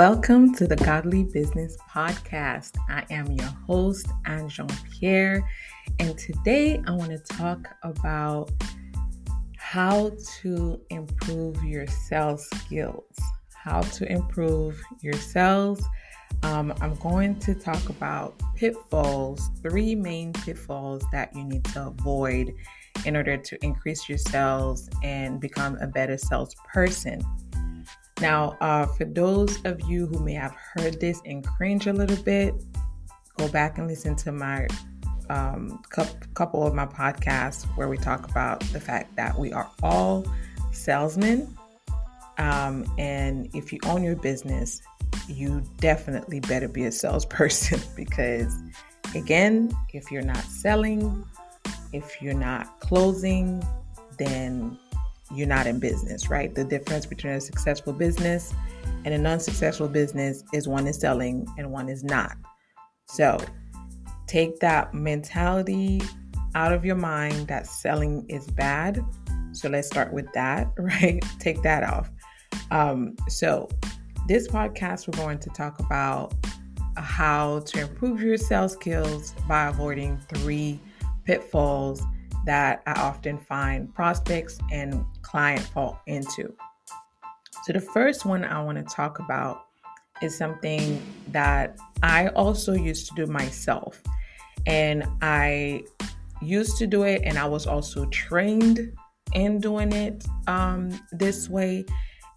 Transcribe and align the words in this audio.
Welcome 0.00 0.54
to 0.54 0.66
the 0.66 0.76
Godly 0.76 1.24
Business 1.24 1.76
Podcast. 1.92 2.78
I 2.88 3.04
am 3.10 3.30
your 3.32 3.50
host, 3.66 4.06
Anne 4.24 4.48
Jean 4.48 4.66
Pierre, 4.90 5.46
and 5.98 6.16
today 6.16 6.80
I 6.86 6.92
want 6.92 7.10
to 7.10 7.18
talk 7.18 7.68
about 7.82 8.50
how 9.58 10.12
to 10.40 10.80
improve 10.88 11.62
your 11.62 11.86
sales 11.86 12.48
skills. 12.48 13.14
How 13.52 13.82
to 13.82 14.10
improve 14.10 14.80
your 15.02 15.12
sales. 15.12 15.84
Um, 16.44 16.72
I'm 16.80 16.94
going 16.94 17.38
to 17.40 17.54
talk 17.54 17.90
about 17.90 18.40
pitfalls, 18.56 19.50
three 19.60 19.94
main 19.94 20.32
pitfalls 20.32 21.04
that 21.12 21.36
you 21.36 21.44
need 21.44 21.64
to 21.64 21.88
avoid 21.88 22.54
in 23.04 23.16
order 23.16 23.36
to 23.36 23.62
increase 23.62 24.08
your 24.08 24.16
sales 24.16 24.88
and 25.02 25.40
become 25.40 25.76
a 25.76 25.86
better 25.86 26.16
salesperson. 26.16 27.22
Now, 28.20 28.56
uh, 28.60 28.86
for 28.86 29.06
those 29.06 29.64
of 29.64 29.80
you 29.88 30.06
who 30.06 30.18
may 30.20 30.34
have 30.34 30.54
heard 30.74 31.00
this 31.00 31.20
and 31.24 31.44
cringe 31.44 31.86
a 31.86 31.92
little 31.92 32.22
bit, 32.22 32.54
go 33.38 33.48
back 33.48 33.78
and 33.78 33.86
listen 33.86 34.14
to 34.16 34.32
my 34.32 34.66
um, 35.30 35.80
couple 36.34 36.66
of 36.66 36.74
my 36.74 36.86
podcasts 36.86 37.64
where 37.76 37.88
we 37.88 37.96
talk 37.96 38.28
about 38.28 38.60
the 38.72 38.80
fact 38.80 39.16
that 39.16 39.38
we 39.38 39.52
are 39.52 39.70
all 39.82 40.26
salesmen. 40.72 41.56
Um, 42.36 42.84
and 42.98 43.48
if 43.54 43.72
you 43.72 43.78
own 43.84 44.02
your 44.02 44.16
business, 44.16 44.82
you 45.28 45.62
definitely 45.78 46.40
better 46.40 46.68
be 46.68 46.84
a 46.84 46.92
salesperson 46.92 47.80
because, 47.96 48.54
again, 49.14 49.72
if 49.94 50.10
you're 50.10 50.22
not 50.22 50.44
selling, 50.44 51.24
if 51.92 52.20
you're 52.20 52.34
not 52.34 52.80
closing, 52.80 53.64
then 54.18 54.78
you're 55.32 55.46
not 55.46 55.66
in 55.66 55.78
business, 55.78 56.28
right? 56.28 56.54
The 56.54 56.64
difference 56.64 57.06
between 57.06 57.34
a 57.34 57.40
successful 57.40 57.92
business 57.92 58.52
and 59.04 59.14
an 59.14 59.26
unsuccessful 59.26 59.88
business 59.88 60.42
is 60.52 60.68
one 60.68 60.86
is 60.86 60.98
selling 60.98 61.46
and 61.56 61.70
one 61.70 61.88
is 61.88 62.02
not. 62.04 62.36
So 63.06 63.38
take 64.26 64.60
that 64.60 64.94
mentality 64.94 66.02
out 66.54 66.72
of 66.72 66.84
your 66.84 66.96
mind 66.96 67.48
that 67.48 67.66
selling 67.66 68.26
is 68.28 68.46
bad. 68.46 69.04
So 69.52 69.68
let's 69.68 69.86
start 69.86 70.12
with 70.12 70.32
that, 70.34 70.72
right? 70.78 71.24
Take 71.38 71.62
that 71.62 71.84
off. 71.84 72.10
Um, 72.70 73.16
so, 73.28 73.68
this 74.28 74.46
podcast, 74.46 75.08
we're 75.08 75.24
going 75.24 75.38
to 75.40 75.50
talk 75.50 75.80
about 75.80 76.34
how 76.96 77.60
to 77.60 77.80
improve 77.80 78.22
your 78.22 78.36
sales 78.36 78.72
skills 78.74 79.34
by 79.48 79.66
avoiding 79.66 80.18
three 80.34 80.78
pitfalls 81.24 82.02
that 82.46 82.82
I 82.86 82.92
often 82.92 83.38
find 83.38 83.92
prospects 83.94 84.58
and 84.70 85.04
client 85.22 85.60
fall 85.60 86.00
into. 86.06 86.54
So, 87.64 87.72
the 87.72 87.80
first 87.80 88.24
one 88.24 88.44
I 88.44 88.62
want 88.62 88.78
to 88.78 88.94
talk 88.94 89.18
about 89.18 89.66
is 90.22 90.36
something 90.36 91.00
that 91.28 91.78
I 92.02 92.28
also 92.28 92.72
used 92.72 93.08
to 93.08 93.14
do 93.14 93.26
myself. 93.26 94.02
And 94.66 95.04
I 95.22 95.84
used 96.42 96.76
to 96.78 96.86
do 96.86 97.02
it, 97.02 97.22
and 97.24 97.38
I 97.38 97.46
was 97.46 97.66
also 97.66 98.06
trained 98.06 98.92
in 99.34 99.60
doing 99.60 99.92
it 99.92 100.24
um, 100.46 100.98
this 101.12 101.48
way. 101.48 101.84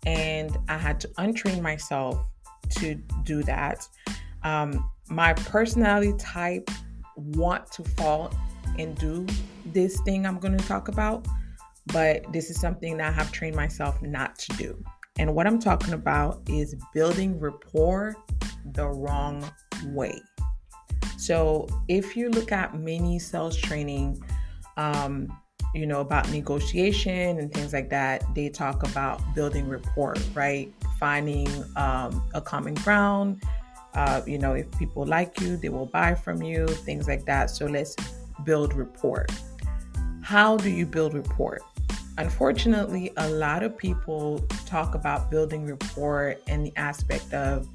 And 0.05 0.57
I 0.67 0.77
had 0.77 0.99
to 1.01 1.07
untrain 1.19 1.61
myself 1.61 2.23
to 2.77 2.95
do 3.23 3.43
that. 3.43 3.87
Um, 4.43 4.89
my 5.09 5.33
personality 5.33 6.13
type 6.17 6.69
want 7.15 7.71
to 7.71 7.83
fall 7.83 8.33
and 8.79 8.97
do 8.97 9.25
this 9.65 9.99
thing 10.01 10.25
I'm 10.25 10.39
going 10.39 10.57
to 10.57 10.67
talk 10.67 10.87
about, 10.87 11.27
but 11.87 12.31
this 12.31 12.49
is 12.49 12.59
something 12.59 12.97
that 12.97 13.09
I 13.09 13.11
have 13.11 13.31
trained 13.31 13.55
myself 13.55 14.01
not 14.01 14.37
to 14.39 14.57
do. 14.57 14.83
And 15.19 15.35
what 15.35 15.45
I'm 15.45 15.59
talking 15.59 15.93
about 15.93 16.41
is 16.47 16.75
building 16.93 17.39
rapport 17.39 18.15
the 18.73 18.87
wrong 18.87 19.49
way. 19.87 20.19
So 21.17 21.67
if 21.87 22.17
you 22.17 22.29
look 22.29 22.51
at 22.51 22.77
many 22.77 23.19
sales 23.19 23.55
training, 23.55 24.23
um, 24.77 25.35
you 25.73 25.85
know, 25.87 26.01
about 26.01 26.29
negotiation 26.29 27.39
and 27.39 27.53
things 27.53 27.73
like 27.73 27.89
that, 27.89 28.23
they 28.35 28.49
talk 28.49 28.83
about 28.83 29.21
building 29.33 29.67
rapport, 29.67 30.15
right? 30.33 30.73
Finding 30.99 31.47
um, 31.75 32.27
a 32.33 32.41
common 32.41 32.73
ground. 32.75 33.41
Uh, 33.93 34.21
you 34.25 34.37
know, 34.37 34.53
if 34.53 34.69
people 34.77 35.05
like 35.05 35.39
you, 35.39 35.55
they 35.55 35.69
will 35.69 35.85
buy 35.85 36.15
from 36.15 36.41
you, 36.41 36.67
things 36.67 37.07
like 37.07 37.25
that. 37.25 37.49
So 37.49 37.67
let's 37.67 37.95
build 38.43 38.73
rapport. 38.73 39.25
How 40.21 40.57
do 40.57 40.69
you 40.69 40.85
build 40.85 41.13
rapport? 41.13 41.59
Unfortunately, 42.17 43.11
a 43.17 43.29
lot 43.29 43.63
of 43.63 43.77
people 43.77 44.39
talk 44.65 44.95
about 44.95 45.31
building 45.31 45.65
rapport 45.65 46.35
in 46.47 46.63
the 46.63 46.73
aspect 46.75 47.33
of 47.33 47.67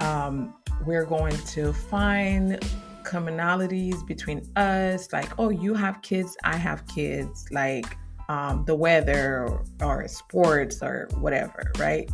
um, 0.00 0.54
we're 0.84 1.04
going 1.04 1.36
to 1.36 1.72
find 1.72 2.58
commonalities 3.04 4.06
between 4.06 4.46
us, 4.56 5.12
like, 5.12 5.38
oh, 5.38 5.50
you 5.50 5.74
have 5.74 6.02
kids, 6.02 6.36
I 6.44 6.56
have 6.56 6.86
kids, 6.86 7.46
like 7.50 7.96
um, 8.28 8.64
the 8.66 8.74
weather 8.74 9.46
or, 9.48 9.64
or 9.82 10.08
sports 10.08 10.82
or 10.82 11.08
whatever, 11.18 11.72
right? 11.78 12.10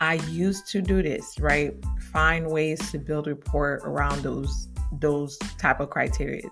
I 0.00 0.14
used 0.28 0.68
to 0.68 0.82
do 0.82 1.02
this, 1.02 1.38
right? 1.38 1.74
Find 2.12 2.50
ways 2.50 2.90
to 2.90 2.98
build 2.98 3.26
rapport 3.26 3.80
around 3.84 4.22
those 4.22 4.68
those 5.00 5.36
type 5.58 5.80
of 5.80 5.90
criteria 5.90 6.42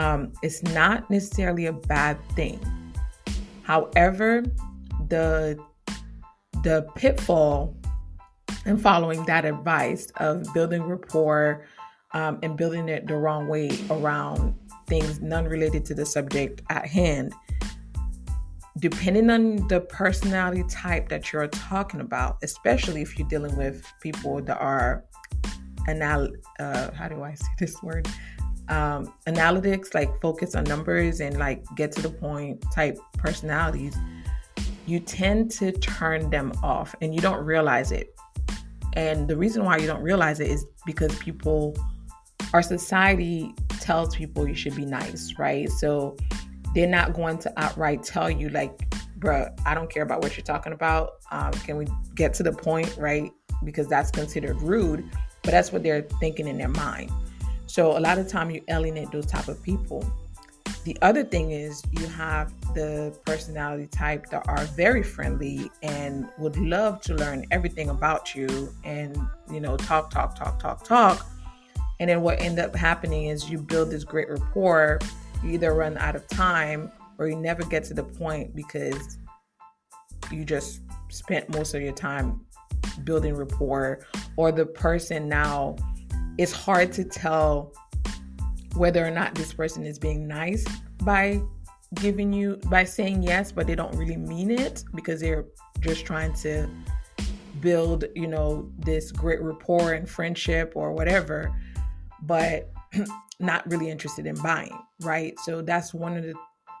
um, 0.00 0.32
it's 0.42 0.62
not 0.62 1.10
necessarily 1.10 1.66
a 1.66 1.72
bad 1.74 2.18
thing. 2.30 2.58
However, 3.62 4.42
the 5.08 5.58
the 6.62 6.86
pitfall 6.94 7.76
in 8.64 8.78
following 8.78 9.24
that 9.26 9.44
advice 9.44 10.10
of 10.16 10.46
building 10.54 10.82
rapport 10.84 11.66
um, 12.12 12.38
and 12.42 12.56
building 12.56 12.88
it 12.88 13.06
the 13.06 13.14
wrong 13.14 13.46
way 13.46 13.70
around 13.90 14.54
things 14.86 15.20
none 15.20 15.44
related 15.44 15.84
to 15.86 15.94
the 15.94 16.04
subject 16.04 16.60
at 16.68 16.86
hand 16.86 17.32
depending 18.78 19.30
on 19.30 19.68
the 19.68 19.80
personality 19.80 20.64
type 20.68 21.08
that 21.08 21.32
you're 21.32 21.48
talking 21.48 22.00
about 22.00 22.36
especially 22.42 23.00
if 23.00 23.18
you're 23.18 23.28
dealing 23.28 23.56
with 23.56 23.86
people 24.02 24.42
that 24.42 24.58
are 24.58 25.04
anal 25.88 26.28
uh, 26.58 26.90
how 26.92 27.08
do 27.08 27.22
i 27.22 27.32
say 27.32 27.46
this 27.58 27.82
word 27.82 28.06
um, 28.70 29.12
analytics, 29.26 29.94
like 29.94 30.20
focus 30.20 30.54
on 30.54 30.64
numbers 30.64 31.20
and 31.20 31.38
like 31.38 31.64
get 31.76 31.92
to 31.92 32.02
the 32.02 32.08
point 32.08 32.64
type 32.74 32.96
personalities, 33.18 33.96
you 34.86 35.00
tend 35.00 35.50
to 35.50 35.72
turn 35.72 36.30
them 36.30 36.52
off 36.62 36.94
and 37.00 37.14
you 37.14 37.20
don't 37.20 37.44
realize 37.44 37.92
it. 37.92 38.14
And 38.94 39.28
the 39.28 39.36
reason 39.36 39.64
why 39.64 39.76
you 39.76 39.86
don't 39.86 40.02
realize 40.02 40.40
it 40.40 40.48
is 40.48 40.64
because 40.86 41.16
people, 41.18 41.76
our 42.54 42.62
society 42.62 43.54
tells 43.80 44.16
people 44.16 44.48
you 44.48 44.54
should 44.54 44.74
be 44.74 44.84
nice, 44.84 45.34
right? 45.38 45.68
So 45.68 46.16
they're 46.74 46.88
not 46.88 47.12
going 47.12 47.38
to 47.38 47.52
outright 47.56 48.02
tell 48.02 48.30
you, 48.30 48.48
like, 48.50 48.78
bruh, 49.18 49.50
I 49.66 49.74
don't 49.74 49.90
care 49.90 50.02
about 50.02 50.22
what 50.22 50.36
you're 50.36 50.44
talking 50.44 50.72
about. 50.72 51.10
Um, 51.30 51.52
can 51.52 51.76
we 51.76 51.86
get 52.14 52.34
to 52.34 52.42
the 52.42 52.52
point, 52.52 52.96
right? 52.98 53.30
Because 53.64 53.88
that's 53.88 54.10
considered 54.10 54.60
rude, 54.62 55.08
but 55.42 55.50
that's 55.50 55.72
what 55.72 55.82
they're 55.82 56.02
thinking 56.20 56.48
in 56.48 56.58
their 56.58 56.68
mind. 56.68 57.10
So 57.70 57.96
a 57.96 58.00
lot 58.00 58.18
of 58.18 58.26
time 58.26 58.50
you 58.50 58.64
alienate 58.68 59.12
those 59.12 59.26
type 59.26 59.46
of 59.46 59.62
people. 59.62 60.04
The 60.82 60.98
other 61.02 61.22
thing 61.22 61.52
is 61.52 61.84
you 61.92 62.04
have 62.08 62.52
the 62.74 63.16
personality 63.24 63.86
type 63.86 64.26
that 64.30 64.48
are 64.48 64.64
very 64.74 65.04
friendly 65.04 65.70
and 65.80 66.28
would 66.36 66.56
love 66.56 67.00
to 67.02 67.14
learn 67.14 67.46
everything 67.52 67.90
about 67.90 68.34
you 68.34 68.74
and 68.82 69.16
you 69.52 69.60
know 69.60 69.76
talk 69.76 70.10
talk 70.10 70.34
talk 70.34 70.58
talk 70.58 70.82
talk. 70.82 71.24
And 72.00 72.10
then 72.10 72.22
what 72.22 72.40
end 72.40 72.58
up 72.58 72.74
happening 72.74 73.26
is 73.26 73.48
you 73.48 73.58
build 73.58 73.90
this 73.92 74.02
great 74.02 74.28
rapport, 74.28 74.98
you 75.44 75.52
either 75.52 75.72
run 75.72 75.96
out 75.98 76.16
of 76.16 76.26
time 76.26 76.90
or 77.18 77.28
you 77.28 77.36
never 77.36 77.62
get 77.62 77.84
to 77.84 77.94
the 77.94 78.02
point 78.02 78.56
because 78.56 79.16
you 80.32 80.44
just 80.44 80.80
spent 81.08 81.48
most 81.50 81.74
of 81.74 81.82
your 81.82 81.92
time 81.92 82.44
building 83.04 83.36
rapport 83.36 84.04
or 84.36 84.50
the 84.50 84.66
person 84.66 85.28
now 85.28 85.76
it's 86.40 86.52
hard 86.52 86.90
to 86.90 87.04
tell 87.04 87.72
whether 88.74 89.06
or 89.06 89.10
not 89.10 89.34
this 89.34 89.52
person 89.52 89.84
is 89.84 89.98
being 89.98 90.26
nice 90.26 90.64
by 91.02 91.40
giving 91.94 92.32
you 92.32 92.56
by 92.66 92.84
saying 92.84 93.22
yes 93.22 93.52
but 93.52 93.66
they 93.66 93.74
don't 93.74 93.94
really 93.96 94.16
mean 94.16 94.50
it 94.50 94.84
because 94.94 95.20
they're 95.20 95.44
just 95.80 96.06
trying 96.06 96.32
to 96.32 96.68
build 97.60 98.04
you 98.14 98.26
know 98.26 98.70
this 98.78 99.12
great 99.12 99.42
rapport 99.42 99.92
and 99.92 100.08
friendship 100.08 100.72
or 100.76 100.92
whatever 100.92 101.54
but 102.22 102.70
not 103.40 103.68
really 103.70 103.90
interested 103.90 104.26
in 104.26 104.34
buying 104.36 104.78
right? 105.00 105.38
So 105.40 105.62
that's 105.62 105.94
one 105.94 106.16
of 106.16 106.24
the 106.24 106.34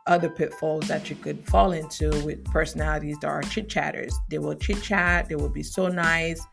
other 0.06 0.28
pitfalls 0.28 0.88
that 0.88 1.10
you 1.10 1.16
could 1.16 1.46
fall 1.46 1.72
into 1.72 2.10
with 2.24 2.44
personalities 2.46 3.18
that 3.20 3.28
are 3.28 3.42
chit 3.42 3.68
chatters. 3.68 4.14
They 4.28 4.38
will 4.38 4.54
chit 4.54 4.82
chat 4.82 5.28
they 5.28 5.36
will 5.36 5.48
be 5.48 5.62
so 5.62 5.88
nice 5.88 6.44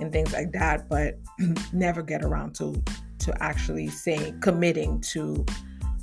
and 0.00 0.12
things 0.12 0.32
like 0.32 0.52
that, 0.52 0.88
but 0.88 1.18
never 1.72 2.02
get 2.02 2.24
around 2.24 2.54
to 2.56 2.82
to 3.20 3.42
actually 3.42 3.88
saying 3.88 4.40
committing 4.40 5.00
to 5.00 5.46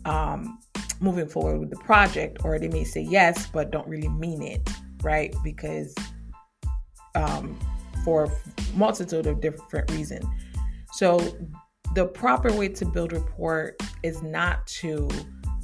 um, 0.05 0.59
moving 1.01 1.27
forward 1.27 1.59
with 1.59 1.69
the 1.69 1.77
project, 1.77 2.39
or 2.43 2.57
they 2.59 2.69
may 2.69 2.83
say 2.83 3.01
yes 3.01 3.47
but 3.47 3.71
don't 3.71 3.87
really 3.87 4.09
mean 4.09 4.41
it, 4.41 4.69
right? 5.03 5.35
Because 5.43 5.93
um, 7.15 7.59
for 8.03 8.31
multitude 8.75 9.27
of 9.27 9.41
different 9.41 9.91
reasons. 9.91 10.25
So 10.93 11.19
the 11.95 12.05
proper 12.05 12.51
way 12.53 12.69
to 12.69 12.85
build 12.85 13.13
rapport 13.13 13.75
is 14.03 14.21
not 14.21 14.65
to 14.67 15.09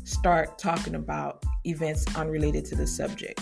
start 0.04 0.58
talking 0.58 0.96
about 0.96 1.44
events 1.66 2.06
unrelated 2.16 2.66
to 2.66 2.76
the 2.76 2.88
subject. 2.88 3.42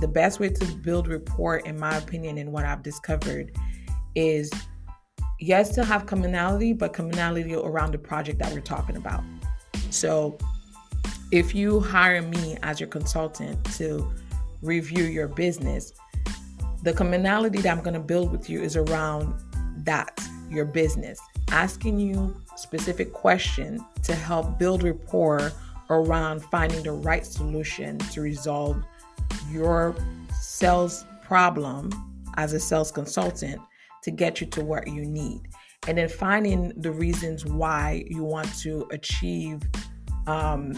The 0.00 0.08
best 0.08 0.38
way 0.38 0.48
to 0.48 0.64
build 0.76 1.08
rapport, 1.08 1.58
in 1.58 1.78
my 1.78 1.96
opinion, 1.96 2.38
and 2.38 2.52
what 2.52 2.64
I've 2.64 2.82
discovered, 2.82 3.56
is 4.18 4.50
yes, 5.38 5.72
to 5.76 5.84
have 5.84 6.06
commonality, 6.06 6.72
but 6.72 6.92
commonality 6.92 7.54
around 7.54 7.92
the 7.92 7.98
project 7.98 8.40
that 8.40 8.52
we're 8.52 8.60
talking 8.60 8.96
about. 8.96 9.22
So 9.90 10.36
if 11.30 11.54
you 11.54 11.78
hire 11.78 12.22
me 12.22 12.56
as 12.64 12.80
your 12.80 12.88
consultant 12.88 13.64
to 13.76 14.12
review 14.60 15.04
your 15.04 15.28
business, 15.28 15.92
the 16.82 16.92
commonality 16.92 17.60
that 17.60 17.70
I'm 17.70 17.82
going 17.82 17.94
to 17.94 18.00
build 18.00 18.32
with 18.32 18.50
you 18.50 18.60
is 18.60 18.76
around 18.76 19.40
that, 19.84 20.20
your 20.50 20.64
business, 20.64 21.20
asking 21.52 22.00
you 22.00 22.36
specific 22.56 23.12
questions 23.12 23.80
to 24.02 24.14
help 24.14 24.58
build 24.58 24.82
rapport 24.82 25.52
around 25.90 26.42
finding 26.42 26.82
the 26.82 26.92
right 26.92 27.24
solution 27.24 27.98
to 27.98 28.20
resolve 28.20 28.82
your 29.50 29.94
sales 30.40 31.04
problem 31.22 31.90
as 32.36 32.52
a 32.52 32.60
sales 32.60 32.90
consultant 32.90 33.60
to 34.08 34.16
get 34.16 34.40
you 34.40 34.46
to 34.46 34.64
where 34.64 34.82
you 34.86 35.04
need. 35.04 35.42
And 35.86 35.98
then 35.98 36.08
finding 36.08 36.72
the 36.80 36.90
reasons 36.90 37.44
why 37.44 38.04
you 38.08 38.24
want 38.24 38.52
to 38.60 38.86
achieve 38.90 39.62
um, 40.26 40.72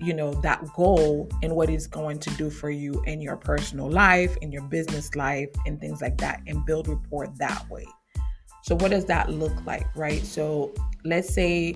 you 0.00 0.14
know 0.14 0.32
that 0.34 0.64
goal 0.74 1.28
and 1.42 1.54
what 1.54 1.68
it's 1.68 1.86
going 1.86 2.18
to 2.18 2.30
do 2.30 2.50
for 2.50 2.70
you 2.70 3.02
in 3.06 3.20
your 3.20 3.36
personal 3.36 3.88
life 3.88 4.36
in 4.40 4.50
your 4.50 4.62
business 4.62 5.14
life 5.14 5.50
and 5.66 5.78
things 5.78 6.00
like 6.00 6.16
that 6.16 6.40
and 6.46 6.64
build 6.64 6.88
rapport 6.88 7.28
that 7.38 7.68
way 7.70 7.86
so 8.62 8.74
what 8.76 8.90
does 8.90 9.04
that 9.04 9.30
look 9.30 9.52
like 9.66 9.86
right 9.94 10.24
so 10.24 10.74
let's 11.04 11.32
say 11.32 11.74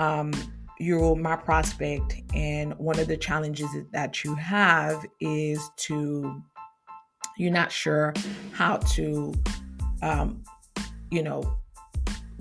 um, 0.00 0.32
you're 0.80 1.14
my 1.14 1.36
prospect 1.36 2.20
and 2.34 2.76
one 2.78 2.98
of 2.98 3.06
the 3.06 3.16
challenges 3.16 3.68
that 3.92 4.24
you 4.24 4.34
have 4.34 5.06
is 5.20 5.70
to 5.76 6.42
you're 7.38 7.52
not 7.52 7.70
sure 7.70 8.12
how 8.52 8.76
to 8.76 9.32
um, 10.02 10.42
you 11.10 11.22
know 11.22 11.58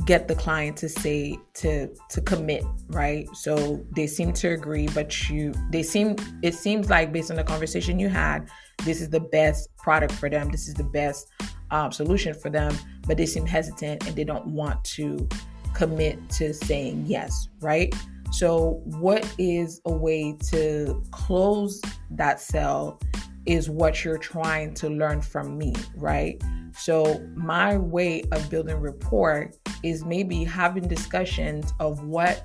get 0.05 0.27
the 0.27 0.35
client 0.35 0.75
to 0.77 0.89
say 0.89 1.37
to 1.53 1.87
to 2.09 2.21
commit 2.21 2.63
right? 2.89 3.27
So 3.35 3.85
they 3.95 4.07
seem 4.07 4.33
to 4.33 4.49
agree 4.49 4.87
but 4.87 5.29
you 5.29 5.53
they 5.69 5.83
seem 5.83 6.15
it 6.41 6.55
seems 6.55 6.89
like 6.89 7.11
based 7.11 7.29
on 7.29 7.37
the 7.37 7.43
conversation 7.43 7.99
you 7.99 8.09
had 8.09 8.49
this 8.83 8.99
is 8.99 9.09
the 9.09 9.19
best 9.19 9.69
product 9.77 10.13
for 10.13 10.29
them. 10.29 10.49
This 10.49 10.67
is 10.67 10.73
the 10.73 10.83
best 10.83 11.27
um, 11.69 11.91
solution 11.91 12.33
for 12.33 12.49
them 12.49 12.75
but 13.05 13.17
they 13.17 13.25
seem 13.25 13.45
hesitant 13.45 14.07
and 14.07 14.15
they 14.15 14.23
don't 14.23 14.47
want 14.47 14.83
to 14.83 15.27
commit 15.73 16.17
to 16.31 16.53
saying 16.53 17.05
yes 17.07 17.49
right? 17.61 17.93
So 18.31 18.81
what 18.85 19.29
is 19.37 19.81
a 19.85 19.91
way 19.91 20.35
to 20.51 21.03
close 21.11 21.81
that 22.11 22.39
sale 22.39 22.99
is 23.45 23.69
what 23.69 24.03
you're 24.03 24.17
trying 24.17 24.73
to 24.73 24.89
learn 24.89 25.21
from 25.21 25.57
me 25.57 25.73
right? 25.95 26.41
So 26.73 27.21
my 27.35 27.77
way 27.77 28.23
of 28.31 28.49
building 28.49 28.77
rapport 28.77 29.51
is 29.83 30.05
maybe 30.05 30.43
having 30.43 30.87
discussions 30.87 31.73
of 31.79 32.03
what 32.03 32.43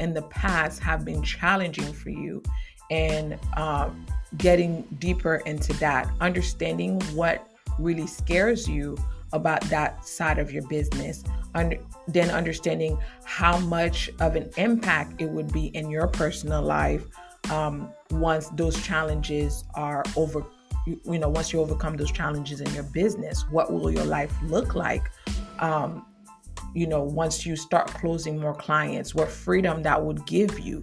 in 0.00 0.14
the 0.14 0.22
past 0.22 0.80
have 0.80 1.04
been 1.04 1.22
challenging 1.22 1.92
for 1.92 2.10
you 2.10 2.42
and 2.90 3.38
um, 3.56 4.06
getting 4.36 4.82
deeper 4.98 5.36
into 5.46 5.72
that, 5.74 6.10
understanding 6.20 7.00
what 7.14 7.48
really 7.78 8.06
scares 8.06 8.68
you 8.68 8.96
about 9.32 9.62
that 9.62 10.04
side 10.04 10.38
of 10.38 10.52
your 10.52 10.66
business, 10.68 11.24
and 11.54 11.78
then 12.06 12.30
understanding 12.30 12.98
how 13.24 13.58
much 13.60 14.10
of 14.20 14.36
an 14.36 14.50
impact 14.58 15.20
it 15.22 15.30
would 15.30 15.50
be 15.52 15.66
in 15.68 15.90
your 15.90 16.06
personal 16.06 16.62
life 16.62 17.06
um, 17.50 17.92
once 18.10 18.48
those 18.50 18.80
challenges 18.82 19.64
are 19.74 20.04
over. 20.16 20.44
You 20.86 21.18
know, 21.18 21.28
once 21.28 21.52
you 21.52 21.60
overcome 21.60 21.96
those 21.96 22.10
challenges 22.10 22.60
in 22.60 22.72
your 22.74 22.82
business, 22.82 23.44
what 23.50 23.72
will 23.72 23.90
your 23.90 24.04
life 24.04 24.34
look 24.42 24.74
like? 24.74 25.10
Um, 25.60 26.06
you 26.74 26.88
know, 26.88 27.02
once 27.02 27.46
you 27.46 27.54
start 27.54 27.86
closing 27.88 28.40
more 28.40 28.54
clients, 28.54 29.14
what 29.14 29.28
freedom 29.28 29.82
that 29.82 30.02
would 30.04 30.26
give 30.26 30.58
you, 30.58 30.82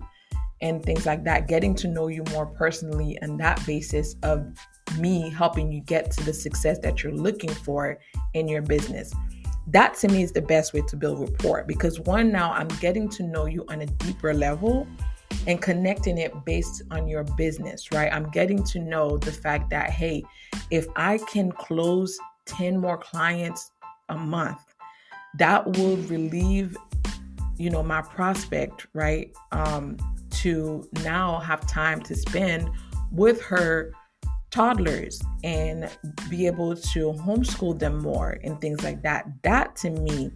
and 0.61 0.83
things 0.83 1.05
like 1.05 1.23
that. 1.23 1.47
Getting 1.47 1.75
to 1.75 1.87
know 1.87 2.07
you 2.07 2.23
more 2.31 2.45
personally, 2.45 3.17
and 3.21 3.39
that 3.39 3.65
basis 3.65 4.15
of 4.23 4.45
me 4.97 5.29
helping 5.29 5.71
you 5.71 5.81
get 5.81 6.11
to 6.11 6.23
the 6.23 6.33
success 6.33 6.79
that 6.79 7.03
you're 7.03 7.13
looking 7.13 7.49
for 7.49 7.99
in 8.33 8.47
your 8.47 8.61
business. 8.61 9.13
That 9.67 9.93
to 9.95 10.07
me 10.07 10.23
is 10.23 10.31
the 10.31 10.41
best 10.41 10.73
way 10.73 10.81
to 10.87 10.95
build 10.95 11.19
rapport 11.19 11.63
because 11.67 11.99
one, 11.99 12.31
now 12.31 12.51
I'm 12.53 12.67
getting 12.79 13.07
to 13.09 13.23
know 13.23 13.45
you 13.45 13.65
on 13.69 13.81
a 13.81 13.85
deeper 13.85 14.33
level 14.33 14.87
and 15.47 15.61
connecting 15.61 16.17
it 16.17 16.33
based 16.45 16.83
on 16.91 17.07
your 17.07 17.23
business, 17.23 17.91
right? 17.91 18.11
I'm 18.11 18.29
getting 18.31 18.63
to 18.65 18.79
know 18.79 19.17
the 19.17 19.31
fact 19.31 19.69
that, 19.69 19.89
hey, 19.89 20.23
if 20.71 20.87
I 20.95 21.17
can 21.17 21.51
close 21.51 22.17
10 22.45 22.79
more 22.79 22.97
clients 22.97 23.71
a 24.09 24.17
month, 24.17 24.59
that 25.37 25.65
will 25.77 25.97
relieve 25.97 26.75
you 27.59 27.69
know 27.69 27.83
my 27.83 28.01
prospect 28.01 28.87
right 28.93 29.31
um 29.51 29.97
to 30.31 30.87
now 31.03 31.37
have 31.39 31.67
time 31.67 32.01
to 32.01 32.15
spend 32.15 32.69
with 33.11 33.41
her 33.41 33.91
toddlers 34.49 35.21
and 35.43 35.89
be 36.29 36.47
able 36.47 36.75
to 36.75 37.13
homeschool 37.13 37.77
them 37.77 38.01
more 38.01 38.39
and 38.43 38.59
things 38.61 38.81
like 38.83 39.03
that 39.03 39.25
that 39.43 39.75
to 39.75 39.89
me 39.89 40.31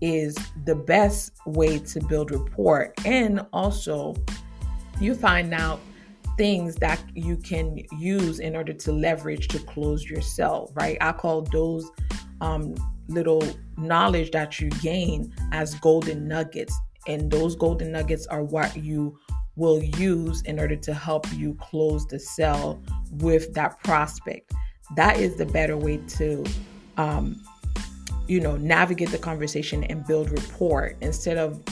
is 0.00 0.36
the 0.64 0.74
best 0.74 1.32
way 1.46 1.78
to 1.78 2.00
build 2.04 2.30
rapport 2.30 2.92
and 3.04 3.44
also 3.52 4.14
you 5.00 5.14
find 5.14 5.54
out 5.54 5.80
things 6.36 6.74
that 6.76 7.00
you 7.14 7.36
can 7.38 7.78
use 7.98 8.40
in 8.40 8.54
order 8.54 8.72
to 8.72 8.92
leverage 8.92 9.48
to 9.48 9.58
close 9.60 10.04
your 10.04 10.20
sale 10.20 10.70
right 10.74 10.98
i 11.00 11.12
call 11.12 11.42
those 11.42 11.90
um, 12.40 12.74
little 13.08 13.42
knowledge 13.76 14.30
that 14.32 14.60
you 14.60 14.68
gain 14.70 15.32
as 15.52 15.74
golden 15.76 16.26
nuggets. 16.26 16.74
And 17.06 17.30
those 17.30 17.54
golden 17.54 17.92
nuggets 17.92 18.26
are 18.26 18.42
what 18.42 18.76
you 18.76 19.18
will 19.54 19.82
use 19.82 20.42
in 20.42 20.58
order 20.58 20.76
to 20.76 20.92
help 20.92 21.26
you 21.34 21.54
close 21.60 22.06
the 22.06 22.18
sale 22.18 22.82
with 23.12 23.54
that 23.54 23.82
prospect. 23.84 24.52
That 24.96 25.18
is 25.18 25.36
the 25.36 25.46
better 25.46 25.76
way 25.76 25.98
to, 25.98 26.44
um, 26.96 27.40
you 28.28 28.40
know, 28.40 28.56
navigate 28.56 29.10
the 29.10 29.18
conversation 29.18 29.84
and 29.84 30.06
build 30.06 30.30
rapport 30.30 30.94
instead 31.00 31.38
of 31.38 31.62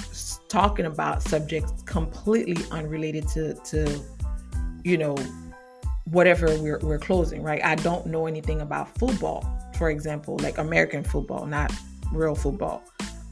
talking 0.49 0.87
about 0.87 1.23
subjects 1.23 1.83
completely 1.85 2.65
unrelated 2.71 3.27
to, 3.29 3.55
to 3.65 4.01
you 4.85 4.97
know, 4.97 5.17
whatever 6.11 6.47
we're, 6.59 6.79
we're 6.81 6.99
closing, 6.99 7.43
right? 7.43 7.65
I 7.65 7.75
don't 7.77 8.07
know 8.07 8.27
anything 8.27 8.61
about 8.61 8.97
football 8.99 9.43
for 9.77 9.91
example, 9.91 10.39
like 10.41 10.59
American 10.59 11.03
football, 11.03 11.47
not 11.47 11.73
real 12.13 12.35
football. 12.35 12.83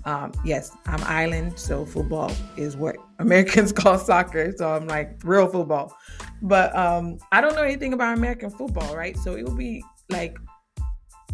Um, 0.05 0.33
yes, 0.45 0.77
I'm 0.87 1.03
island, 1.05 1.59
so 1.59 1.85
football 1.85 2.33
is 2.57 2.77
what 2.77 2.97
Americans 3.19 3.73
call 3.73 3.99
soccer. 3.99 4.53
So 4.57 4.75
I'm 4.75 4.87
like 4.87 5.21
real 5.25 5.47
football, 5.47 5.97
but 6.43 6.75
um, 6.77 7.19
I 7.31 7.41
don't 7.41 7.55
know 7.55 7.63
anything 7.63 7.93
about 7.93 8.17
American 8.17 8.51
football, 8.51 8.97
right? 8.97 9.17
So 9.17 9.37
it 9.37 9.45
would 9.45 9.57
be 9.57 9.85
like, 10.09 10.37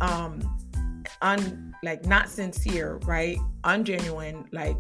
um, 0.01 0.41
un 1.23 1.75
like 1.83 2.05
not 2.07 2.29
sincere, 2.29 2.99
right? 3.05 3.39
Ungenuine, 3.65 4.47
like 4.53 4.77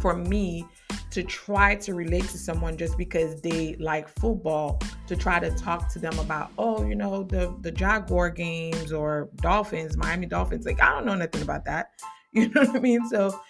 for 0.00 0.14
me 0.14 0.66
to 1.10 1.22
try 1.22 1.74
to 1.74 1.94
relate 1.94 2.24
to 2.28 2.38
someone 2.38 2.76
just 2.76 2.96
because 2.98 3.40
they 3.40 3.74
like 3.76 4.08
football 4.08 4.78
to 5.06 5.16
try 5.16 5.40
to 5.40 5.50
talk 5.52 5.88
to 5.92 5.98
them 5.98 6.16
about 6.18 6.50
oh 6.58 6.84
you 6.84 6.94
know 6.94 7.22
the 7.24 7.54
the 7.62 7.70
jaguar 7.70 8.30
games 8.30 8.92
or 8.92 9.28
dolphins 9.36 9.96
miami 9.96 10.26
dolphins 10.26 10.66
like 10.66 10.80
i 10.82 10.90
don't 10.90 11.06
know 11.06 11.14
nothing 11.14 11.42
about 11.42 11.64
that. 11.64 11.90
You 12.30 12.50
know 12.50 12.60
what 12.60 12.76
i 12.76 12.78
mean? 12.78 13.08
So 13.08 13.40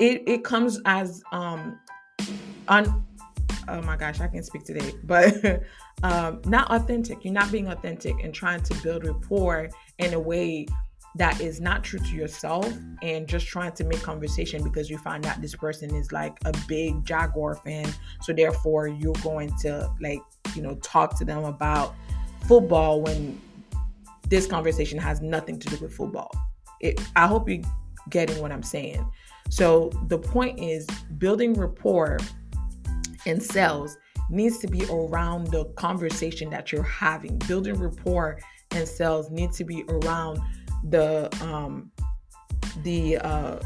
it 0.00 0.22
it 0.26 0.44
comes 0.44 0.80
as 0.86 1.22
um 1.30 1.78
on 2.66 3.04
oh 3.68 3.82
my 3.82 3.96
gosh 3.96 4.18
i 4.20 4.26
can 4.28 4.42
speak 4.42 4.64
today 4.64 4.94
but 5.04 5.62
um 6.02 6.40
not 6.46 6.70
authentic. 6.70 7.22
You're 7.22 7.34
not 7.34 7.52
being 7.52 7.68
authentic 7.68 8.14
and 8.24 8.32
trying 8.32 8.62
to 8.62 8.74
build 8.82 9.04
rapport 9.04 9.68
in 9.98 10.14
a 10.14 10.18
way 10.18 10.66
that 11.16 11.40
is 11.40 11.60
not 11.60 11.84
true 11.84 11.98
to 11.98 12.14
yourself 12.14 12.72
and 13.02 13.26
just 13.26 13.46
trying 13.46 13.72
to 13.72 13.84
make 13.84 14.02
conversation 14.02 14.62
because 14.64 14.88
you 14.88 14.96
find 14.96 15.26
out 15.26 15.40
this 15.42 15.54
person 15.54 15.94
is 15.94 16.10
like 16.10 16.38
a 16.46 16.54
big 16.66 17.04
Jaguar 17.04 17.56
fan. 17.56 17.92
So 18.22 18.32
therefore 18.32 18.88
you're 18.88 19.12
going 19.22 19.52
to 19.60 19.90
like, 20.00 20.22
you 20.54 20.62
know, 20.62 20.74
talk 20.76 21.18
to 21.18 21.24
them 21.24 21.44
about 21.44 21.94
football 22.46 23.02
when 23.02 23.40
this 24.28 24.46
conversation 24.46 24.98
has 24.98 25.20
nothing 25.20 25.58
to 25.58 25.68
do 25.68 25.76
with 25.82 25.92
football. 25.92 26.30
It, 26.80 27.00
I 27.14 27.26
hope 27.26 27.48
you're 27.48 27.62
getting 28.08 28.40
what 28.40 28.50
I'm 28.50 28.62
saying. 28.62 29.06
So 29.50 29.90
the 30.08 30.18
point 30.18 30.58
is 30.58 30.86
building 31.18 31.52
rapport 31.52 32.18
in 33.26 33.38
sales 33.38 33.98
needs 34.30 34.58
to 34.58 34.66
be 34.66 34.84
around 34.86 35.48
the 35.48 35.66
conversation 35.76 36.48
that 36.50 36.72
you're 36.72 36.82
having. 36.82 37.36
Building 37.40 37.74
rapport 37.74 38.38
in 38.74 38.86
sales 38.86 39.30
needs 39.30 39.58
to 39.58 39.64
be 39.64 39.84
around 39.88 40.40
the 40.84 41.28
um 41.42 41.90
the 42.82 43.18
uh 43.18 43.58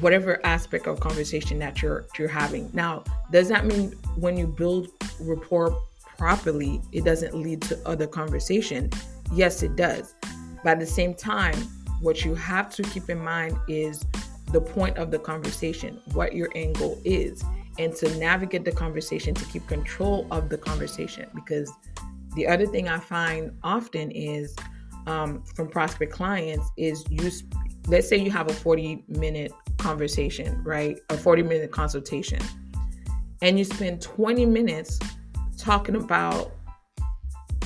whatever 0.00 0.44
aspect 0.44 0.86
of 0.86 1.00
conversation 1.00 1.58
that 1.58 1.82
you're 1.82 2.06
you're 2.18 2.28
having. 2.28 2.70
Now, 2.72 3.04
does 3.32 3.48
that 3.48 3.64
mean 3.64 3.92
when 4.16 4.36
you 4.36 4.46
build 4.46 4.88
rapport 5.20 5.76
properly, 6.18 6.80
it 6.92 7.04
doesn't 7.04 7.34
lead 7.34 7.62
to 7.62 7.78
other 7.88 8.06
conversation? 8.06 8.90
Yes, 9.32 9.62
it 9.62 9.76
does. 9.76 10.14
But 10.62 10.72
at 10.72 10.80
the 10.80 10.86
same 10.86 11.14
time, 11.14 11.56
what 12.00 12.24
you 12.24 12.34
have 12.34 12.74
to 12.74 12.82
keep 12.82 13.08
in 13.08 13.18
mind 13.18 13.56
is 13.68 14.04
the 14.52 14.60
point 14.60 14.96
of 14.98 15.10
the 15.10 15.18
conversation, 15.18 16.00
what 16.12 16.34
your 16.34 16.48
end 16.54 16.78
goal 16.78 16.98
is, 17.04 17.44
and 17.78 17.94
to 17.96 18.14
navigate 18.16 18.64
the 18.64 18.72
conversation 18.72 19.34
to 19.34 19.44
keep 19.46 19.66
control 19.66 20.26
of 20.30 20.48
the 20.48 20.58
conversation. 20.58 21.28
Because 21.34 21.70
the 22.34 22.46
other 22.46 22.66
thing 22.66 22.88
I 22.88 22.98
find 22.98 23.52
often 23.62 24.10
is 24.10 24.54
um, 25.08 25.42
from 25.54 25.68
prospect 25.68 26.12
clients 26.12 26.70
is 26.76 27.04
you, 27.10 27.30
let's 27.86 28.08
say 28.08 28.16
you 28.16 28.30
have 28.30 28.50
a 28.50 28.52
40 28.52 29.04
minute 29.08 29.52
conversation, 29.78 30.62
right? 30.62 31.00
A 31.08 31.16
40 31.16 31.42
minute 31.42 31.72
consultation, 31.72 32.40
and 33.40 33.58
you 33.58 33.64
spend 33.64 34.02
20 34.02 34.44
minutes 34.46 34.98
talking 35.56 35.96
about, 35.96 36.52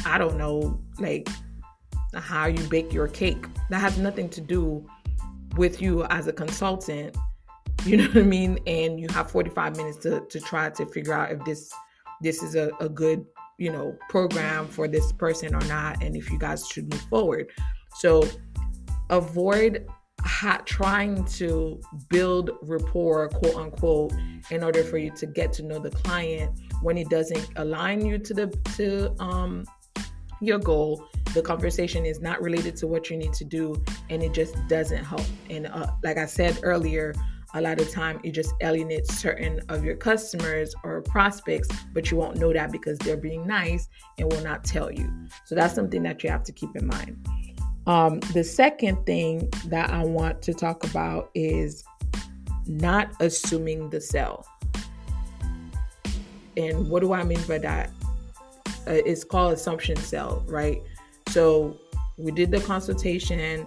I 0.07 0.19
don't 0.19 0.39
know, 0.39 0.81
like 0.99 1.29
how 2.15 2.47
you 2.47 2.63
bake 2.69 2.93
your 2.93 3.09
cake. 3.09 3.47
That 3.71 3.81
has 3.81 3.99
nothing 3.99 4.29
to 4.31 4.41
do 4.41 4.87
with 5.57 5.83
you 5.83 6.05
as 6.05 6.27
a 6.27 6.33
consultant. 6.33 7.17
You 7.85 7.97
know 7.97 8.07
what 8.07 8.19
I 8.19 8.23
mean? 8.23 8.61
And 8.69 9.01
you 9.01 9.09
have 9.11 9.29
45 9.29 9.77
minutes 9.77 9.97
to, 10.05 10.21
to 10.21 10.39
try 10.39 10.71
to 10.71 10.87
figure 10.87 11.15
out 11.15 11.33
if 11.33 11.45
this 11.45 11.73
this 12.21 12.41
is 12.41 12.55
a, 12.55 12.71
a 12.79 12.89
good, 12.89 13.27
you 13.59 13.71
know, 13.71 13.97
program 14.09 14.67
for 14.69 14.89
this 14.89 15.13
person 15.13 15.55
or 15.55 15.65
not, 15.67 16.03
and 16.03 16.17
if 16.17 16.31
you 16.31 16.39
guys 16.39 16.67
should 16.67 16.91
move 16.91 17.03
forward. 17.03 17.51
So 17.99 18.25
avoid 19.11 19.87
ha- 20.21 20.63
trying 20.65 21.25
to 21.25 21.81
build 22.09 22.51
rapport, 22.63 23.29
quote 23.29 23.57
unquote, 23.57 24.13
in 24.51 24.63
order 24.63 24.83
for 24.83 24.99
you 24.99 25.11
to 25.17 25.27
get 25.27 25.53
to 25.55 25.63
know 25.63 25.79
the 25.79 25.91
client 25.91 26.59
when 26.83 26.97
it 26.99 27.09
doesn't 27.09 27.49
align 27.57 28.05
you 28.05 28.19
to 28.19 28.35
the 28.35 28.47
to 28.77 29.15
um 29.23 29.65
your 30.41 30.59
goal 30.59 31.09
the 31.35 31.41
conversation 31.41 32.05
is 32.05 32.21
not 32.21 32.43
related 32.43 32.75
to 32.77 32.87
what 32.89 33.09
you 33.09 33.17
need 33.17 33.33
to 33.33 33.45
do 33.45 33.81
and 34.11 34.23
it 34.23 34.35
just 34.35 34.57
doesn't 34.67 35.05
help 35.05 35.25
and 35.49 35.67
uh, 35.67 35.87
like 36.03 36.19
i 36.19 36.27
said 36.27 36.59
earlier 36.65 37.15
a 37.55 37.61
lot 37.61 37.81
of 37.81 37.91
time 37.91 38.21
it 38.25 38.31
just 38.33 38.55
alienates 38.63 39.15
certain 39.15 39.61
of 39.69 39.85
your 39.85 39.97
customers 39.97 40.75
or 40.85 41.03
prospects 41.03 41.69
but 41.93 42.11
you 42.11 42.17
won't 42.17 42.37
know 42.37 42.53
that 42.53 42.73
because 42.73 42.99
they're 42.99 43.17
being 43.17 43.47
nice 43.47 43.89
and 44.19 44.31
will 44.33 44.43
not 44.43 44.65
tell 44.65 44.91
you 44.91 45.11
so 45.45 45.55
that's 45.55 45.75
something 45.75 46.03
that 46.03 46.23
you 46.23 46.31
have 46.31 46.43
to 46.43 46.53
keep 46.53 46.75
in 46.77 46.87
mind 46.87 47.17
um, 47.87 48.21
the 48.33 48.45
second 48.45 49.05
thing 49.07 49.49
that 49.67 49.91
i 49.91 50.05
want 50.05 50.41
to 50.43 50.55
talk 50.55 50.85
about 50.85 51.31
is 51.35 51.85
not 52.67 53.11
assuming 53.21 53.91
the 53.91 54.01
sell 54.01 54.47
and 56.57 56.89
what 56.89 57.01
do 57.01 57.13
i 57.13 57.23
mean 57.23 57.43
by 57.47 57.59
that 57.59 57.91
uh, 58.87 58.95
it's 59.07 59.23
called 59.23 59.53
assumption 59.53 59.97
sell, 59.97 60.45
right? 60.47 60.83
So 61.29 61.79
we 62.19 62.33
did 62.33 62.51
the 62.51 62.61
consultation. 62.61 63.67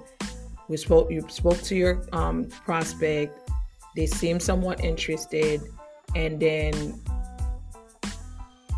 We 0.68 0.78
spoke. 0.78 1.10
You 1.10 1.26
spoke 1.30 1.62
to 1.64 1.76
your 1.76 2.06
um, 2.12 2.46
prospect. 2.66 3.45
They 3.96 4.06
seem 4.06 4.40
somewhat 4.40 4.84
interested, 4.84 5.62
and 6.16 6.40
then 6.40 7.02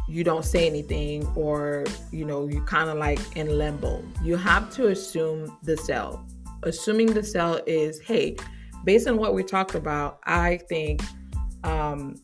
you 0.07 0.24
don't 0.24 0.45
say 0.45 0.67
anything, 0.67 1.27
or 1.36 1.86
you 2.12 2.25
know, 2.25 2.47
you 2.47 2.62
kind 2.62 2.89
of 2.89 2.97
like 2.97 3.19
in 3.36 3.57
limbo. 3.57 4.03
You 4.24 4.38
have 4.38 4.71
to 4.75 4.88
assume 4.88 5.57
the 5.63 5.75
sell. 5.77 6.25
Assuming 6.63 7.13
the 7.13 7.24
sell 7.24 7.59
is, 7.67 8.00
hey, 8.01 8.36
based 8.83 9.07
on 9.07 9.17
what 9.17 9.33
we 9.33 9.43
talked 9.43 9.75
about, 9.75 10.19
I 10.25 10.57
think, 10.69 11.01
um, 11.63 12.15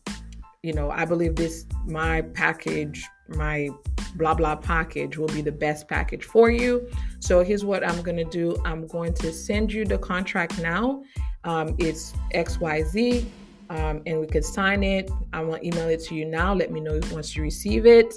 you 0.62 0.72
know, 0.72 0.90
I 0.90 1.04
believe 1.04 1.36
this 1.36 1.66
my 1.84 2.22
package, 2.22 3.04
my 3.28 3.68
blah 4.16 4.34
blah 4.34 4.56
package 4.56 5.18
will 5.18 5.28
be 5.28 5.42
the 5.42 5.52
best 5.52 5.88
package 5.88 6.24
for 6.24 6.50
you. 6.50 6.88
So 7.18 7.42
here's 7.42 7.64
what 7.64 7.86
I'm 7.86 8.00
going 8.02 8.16
to 8.16 8.24
do 8.24 8.56
I'm 8.64 8.86
going 8.86 9.12
to 9.14 9.32
send 9.32 9.72
you 9.72 9.84
the 9.84 9.98
contract 9.98 10.60
now. 10.60 11.02
Um, 11.44 11.74
it's 11.78 12.12
XYZ. 12.34 13.26
Um, 13.70 14.02
and 14.06 14.20
we 14.20 14.26
could 14.26 14.44
sign 14.44 14.82
it. 14.82 15.10
I 15.32 15.42
to 15.42 15.66
email 15.66 15.88
it 15.88 16.04
to 16.04 16.14
you 16.14 16.24
now. 16.24 16.54
Let 16.54 16.70
me 16.70 16.80
know 16.80 17.00
once 17.10 17.34
you 17.34 17.42
receive 17.42 17.86
it. 17.86 18.14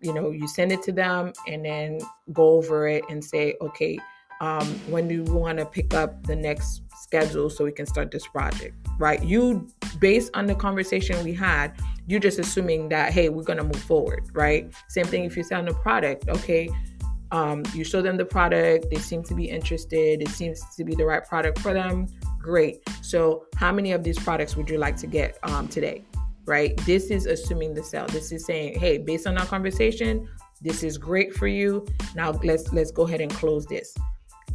You 0.00 0.14
know, 0.14 0.30
you 0.30 0.48
send 0.48 0.72
it 0.72 0.82
to 0.84 0.92
them 0.92 1.32
and 1.46 1.64
then 1.64 2.00
go 2.32 2.50
over 2.50 2.88
it 2.88 3.04
and 3.10 3.22
say, 3.22 3.56
okay, 3.60 3.98
um, 4.40 4.66
when 4.88 5.06
do 5.08 5.16
you 5.16 5.24
want 5.24 5.58
to 5.58 5.66
pick 5.66 5.92
up 5.92 6.26
the 6.26 6.34
next 6.34 6.82
schedule 6.96 7.50
so 7.50 7.64
we 7.64 7.72
can 7.72 7.84
start 7.84 8.10
this 8.10 8.26
project, 8.26 8.74
right? 8.98 9.22
You, 9.22 9.68
based 9.98 10.30
on 10.34 10.46
the 10.46 10.54
conversation 10.54 11.22
we 11.22 11.34
had, 11.34 11.74
you're 12.06 12.20
just 12.20 12.38
assuming 12.38 12.88
that, 12.88 13.12
hey, 13.12 13.28
we're 13.28 13.42
going 13.42 13.58
to 13.58 13.64
move 13.64 13.82
forward, 13.82 14.22
right? 14.32 14.72
Same 14.88 15.04
thing 15.04 15.24
if 15.24 15.36
you're 15.36 15.44
selling 15.44 15.68
a 15.68 15.74
product, 15.74 16.28
okay? 16.28 16.70
Um, 17.32 17.62
you 17.74 17.84
show 17.84 18.02
them 18.02 18.16
the 18.16 18.24
product, 18.24 18.90
they 18.90 18.98
seem 18.98 19.22
to 19.24 19.34
be 19.34 19.48
interested, 19.48 20.20
it 20.20 20.28
seems 20.28 20.62
to 20.76 20.84
be 20.84 20.94
the 20.94 21.04
right 21.04 21.24
product 21.24 21.60
for 21.60 21.72
them. 21.72 22.06
Great. 22.38 22.82
So, 23.02 23.46
how 23.56 23.72
many 23.72 23.92
of 23.92 24.02
these 24.02 24.18
products 24.18 24.56
would 24.56 24.68
you 24.68 24.78
like 24.78 24.96
to 24.98 25.06
get 25.06 25.38
um, 25.44 25.68
today? 25.68 26.04
Right? 26.46 26.76
This 26.78 27.10
is 27.10 27.26
assuming 27.26 27.74
the 27.74 27.84
sale. 27.84 28.06
This 28.06 28.32
is 28.32 28.44
saying, 28.46 28.80
hey, 28.80 28.98
based 28.98 29.26
on 29.26 29.38
our 29.38 29.46
conversation, 29.46 30.28
this 30.60 30.82
is 30.82 30.98
great 30.98 31.34
for 31.34 31.46
you. 31.46 31.86
Now 32.14 32.32
let's 32.42 32.72
let's 32.72 32.90
go 32.90 33.06
ahead 33.06 33.20
and 33.20 33.32
close 33.32 33.66
this. 33.66 33.94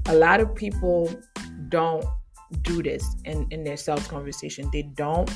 A 0.08 0.16
lot 0.16 0.40
of 0.40 0.54
people 0.54 1.10
don't 1.70 2.06
do 2.62 2.84
this 2.84 3.16
in, 3.26 3.48
in 3.52 3.64
their 3.64 3.78
sales 3.78 4.08
conversation. 4.08 4.70
They 4.72 4.84
don't 4.84 5.32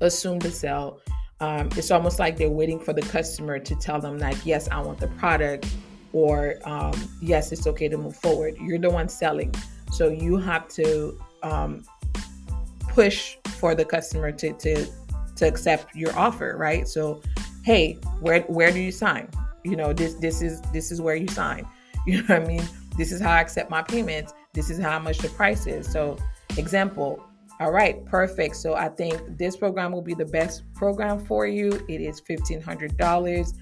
assume 0.00 0.38
the 0.38 0.50
sell. 0.50 1.00
Um, 1.40 1.68
it's 1.76 1.90
almost 1.90 2.18
like 2.18 2.36
they're 2.36 2.50
waiting 2.50 2.80
for 2.80 2.92
the 2.92 3.02
customer 3.02 3.58
to 3.58 3.76
tell 3.76 4.00
them, 4.00 4.18
like, 4.18 4.44
yes, 4.44 4.68
I 4.68 4.80
want 4.80 4.98
the 4.98 5.06
product, 5.08 5.72
or 6.12 6.56
um, 6.64 6.92
yes, 7.20 7.52
it's 7.52 7.66
okay 7.66 7.88
to 7.88 7.96
move 7.96 8.16
forward. 8.16 8.56
You're 8.60 8.78
the 8.78 8.90
one 8.90 9.08
selling. 9.08 9.54
So 9.92 10.08
you 10.08 10.36
have 10.38 10.68
to 10.68 11.18
um, 11.42 11.84
push 12.88 13.36
for 13.58 13.74
the 13.74 13.84
customer 13.84 14.32
to, 14.32 14.52
to, 14.52 14.86
to 15.36 15.46
accept 15.46 15.94
your 15.94 16.16
offer, 16.18 16.56
right? 16.58 16.86
So, 16.86 17.22
hey, 17.64 17.94
where, 18.20 18.40
where 18.42 18.70
do 18.70 18.80
you 18.80 18.92
sign? 18.92 19.28
You 19.64 19.76
know, 19.76 19.92
this, 19.92 20.14
this 20.14 20.42
is, 20.42 20.60
this 20.72 20.90
is 20.90 21.00
where 21.00 21.16
you 21.16 21.28
sign. 21.28 21.66
You 22.06 22.22
know 22.22 22.36
what 22.36 22.42
I 22.42 22.46
mean? 22.46 22.66
This 22.96 23.12
is 23.12 23.20
how 23.20 23.32
I 23.32 23.40
accept 23.42 23.70
my 23.70 23.82
payments 23.82 24.32
this 24.58 24.70
is 24.70 24.78
how 24.78 24.98
much 24.98 25.18
the 25.18 25.28
price 25.28 25.68
is. 25.68 25.90
So, 25.90 26.18
example, 26.56 27.24
all 27.60 27.70
right, 27.70 28.04
perfect. 28.06 28.56
So 28.56 28.74
I 28.74 28.88
think 28.88 29.38
this 29.38 29.56
program 29.56 29.92
will 29.92 30.02
be 30.02 30.14
the 30.14 30.24
best 30.24 30.62
program 30.74 31.24
for 31.24 31.46
you. 31.46 31.70
It 31.88 32.00
is 32.00 32.20
$1,500. 32.20 33.52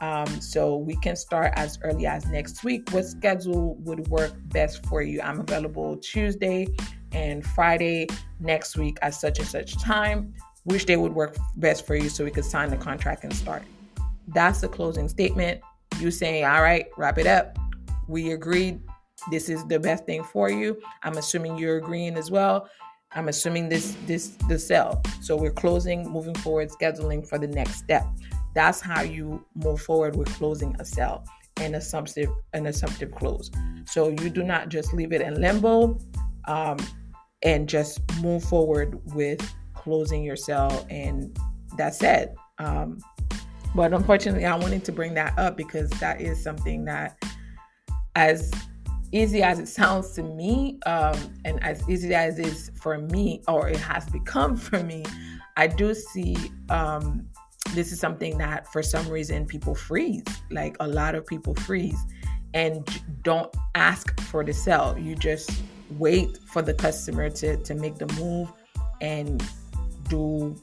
Um, 0.00 0.40
so 0.40 0.76
we 0.76 0.96
can 0.96 1.14
start 1.16 1.52
as 1.56 1.78
early 1.82 2.06
as 2.06 2.26
next 2.26 2.64
week. 2.64 2.90
What 2.90 3.04
schedule 3.04 3.76
would 3.76 4.08
work 4.08 4.32
best 4.46 4.84
for 4.86 5.02
you? 5.02 5.20
I'm 5.20 5.40
available 5.40 5.96
Tuesday 5.96 6.66
and 7.12 7.44
Friday 7.44 8.08
next 8.40 8.76
week 8.76 8.98
at 9.02 9.14
such 9.14 9.38
and 9.38 9.46
such 9.46 9.80
time. 9.80 10.34
Which 10.64 10.86
day 10.86 10.96
would 10.96 11.14
work 11.14 11.36
best 11.56 11.86
for 11.86 11.96
you 11.96 12.08
so 12.08 12.24
we 12.24 12.30
could 12.30 12.44
sign 12.44 12.70
the 12.70 12.76
contract 12.76 13.24
and 13.24 13.32
start? 13.34 13.62
That's 14.28 14.60
the 14.60 14.68
closing 14.68 15.08
statement. 15.08 15.60
You 15.98 16.10
saying, 16.10 16.44
all 16.44 16.62
right, 16.62 16.86
wrap 16.96 17.18
it 17.18 17.26
up. 17.26 17.58
We 18.08 18.32
agreed 18.32 18.80
this 19.30 19.48
is 19.48 19.64
the 19.66 19.78
best 19.78 20.06
thing 20.06 20.24
for 20.24 20.50
you. 20.50 20.80
I'm 21.02 21.16
assuming 21.16 21.58
you're 21.58 21.76
agreeing 21.76 22.16
as 22.16 22.30
well. 22.30 22.68
I'm 23.14 23.28
assuming 23.28 23.68
this 23.68 23.96
this 24.06 24.28
the 24.48 24.58
sell. 24.58 25.02
So 25.20 25.36
we're 25.36 25.52
closing, 25.52 26.08
moving 26.10 26.34
forward, 26.34 26.70
scheduling 26.70 27.26
for 27.26 27.38
the 27.38 27.46
next 27.46 27.76
step. 27.76 28.06
That's 28.54 28.80
how 28.80 29.02
you 29.02 29.44
move 29.54 29.80
forward 29.80 30.16
with 30.16 30.28
closing 30.34 30.76
a 30.78 30.84
sell 30.84 31.24
and 31.58 31.74
assumptive 31.76 32.30
an 32.52 32.66
assumptive 32.66 33.12
close. 33.12 33.50
So 33.86 34.08
you 34.08 34.30
do 34.30 34.42
not 34.42 34.68
just 34.68 34.92
leave 34.92 35.12
it 35.12 35.20
in 35.20 35.40
limbo 35.40 35.98
um, 36.48 36.78
and 37.42 37.68
just 37.68 38.00
move 38.20 38.42
forward 38.44 39.00
with 39.14 39.40
closing 39.74 40.22
your 40.22 40.36
sell 40.36 40.86
and 40.90 41.36
that's 41.76 42.02
it. 42.02 42.34
Um, 42.58 42.98
but 43.74 43.92
unfortunately, 43.92 44.44
I 44.44 44.56
wanted 44.56 44.84
to 44.84 44.92
bring 44.92 45.14
that 45.14 45.38
up 45.38 45.56
because 45.56 45.88
that 45.90 46.20
is 46.20 46.42
something 46.42 46.84
that 46.84 47.16
as 48.14 48.50
easy 49.12 49.42
as 49.42 49.58
it 49.58 49.68
sounds 49.68 50.12
to 50.12 50.22
me, 50.22 50.78
um, 50.86 51.16
and 51.44 51.62
as 51.62 51.86
easy 51.88 52.14
as 52.14 52.38
it 52.38 52.46
is 52.46 52.70
for 52.80 52.98
me, 52.98 53.42
or 53.48 53.68
it 53.68 53.76
has 53.76 54.08
become 54.10 54.56
for 54.68 54.82
me, 54.82 55.04
I 55.56 55.66
do 55.66 55.94
see 55.94 56.36
um, 56.70 57.26
this 57.72 57.92
is 57.92 58.00
something 58.00 58.38
that 58.38 58.70
for 58.72 58.82
some 58.82 59.08
reason 59.08 59.46
people 59.46 59.74
freeze. 59.74 60.24
Like 60.50 60.76
a 60.80 60.86
lot 60.86 61.14
of 61.14 61.26
people 61.26 61.54
freeze 61.54 61.98
and 62.54 62.86
don't 63.22 63.54
ask 63.74 64.20
for 64.20 64.44
the 64.44 64.52
sell. 64.52 64.98
You 64.98 65.14
just 65.16 65.50
wait 65.98 66.38
for 66.46 66.62
the 66.62 66.74
customer 66.74 67.30
to, 67.30 67.56
to 67.56 67.74
make 67.74 67.96
the 67.96 68.06
move 68.14 68.50
and 69.00 69.42
do 70.08 70.56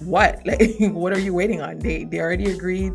what? 0.00 0.40
Like 0.46 0.76
what 0.92 1.12
are 1.12 1.18
you 1.18 1.32
waiting 1.32 1.60
on? 1.60 1.78
They 1.78 2.04
they 2.04 2.20
already 2.20 2.50
agreed. 2.50 2.92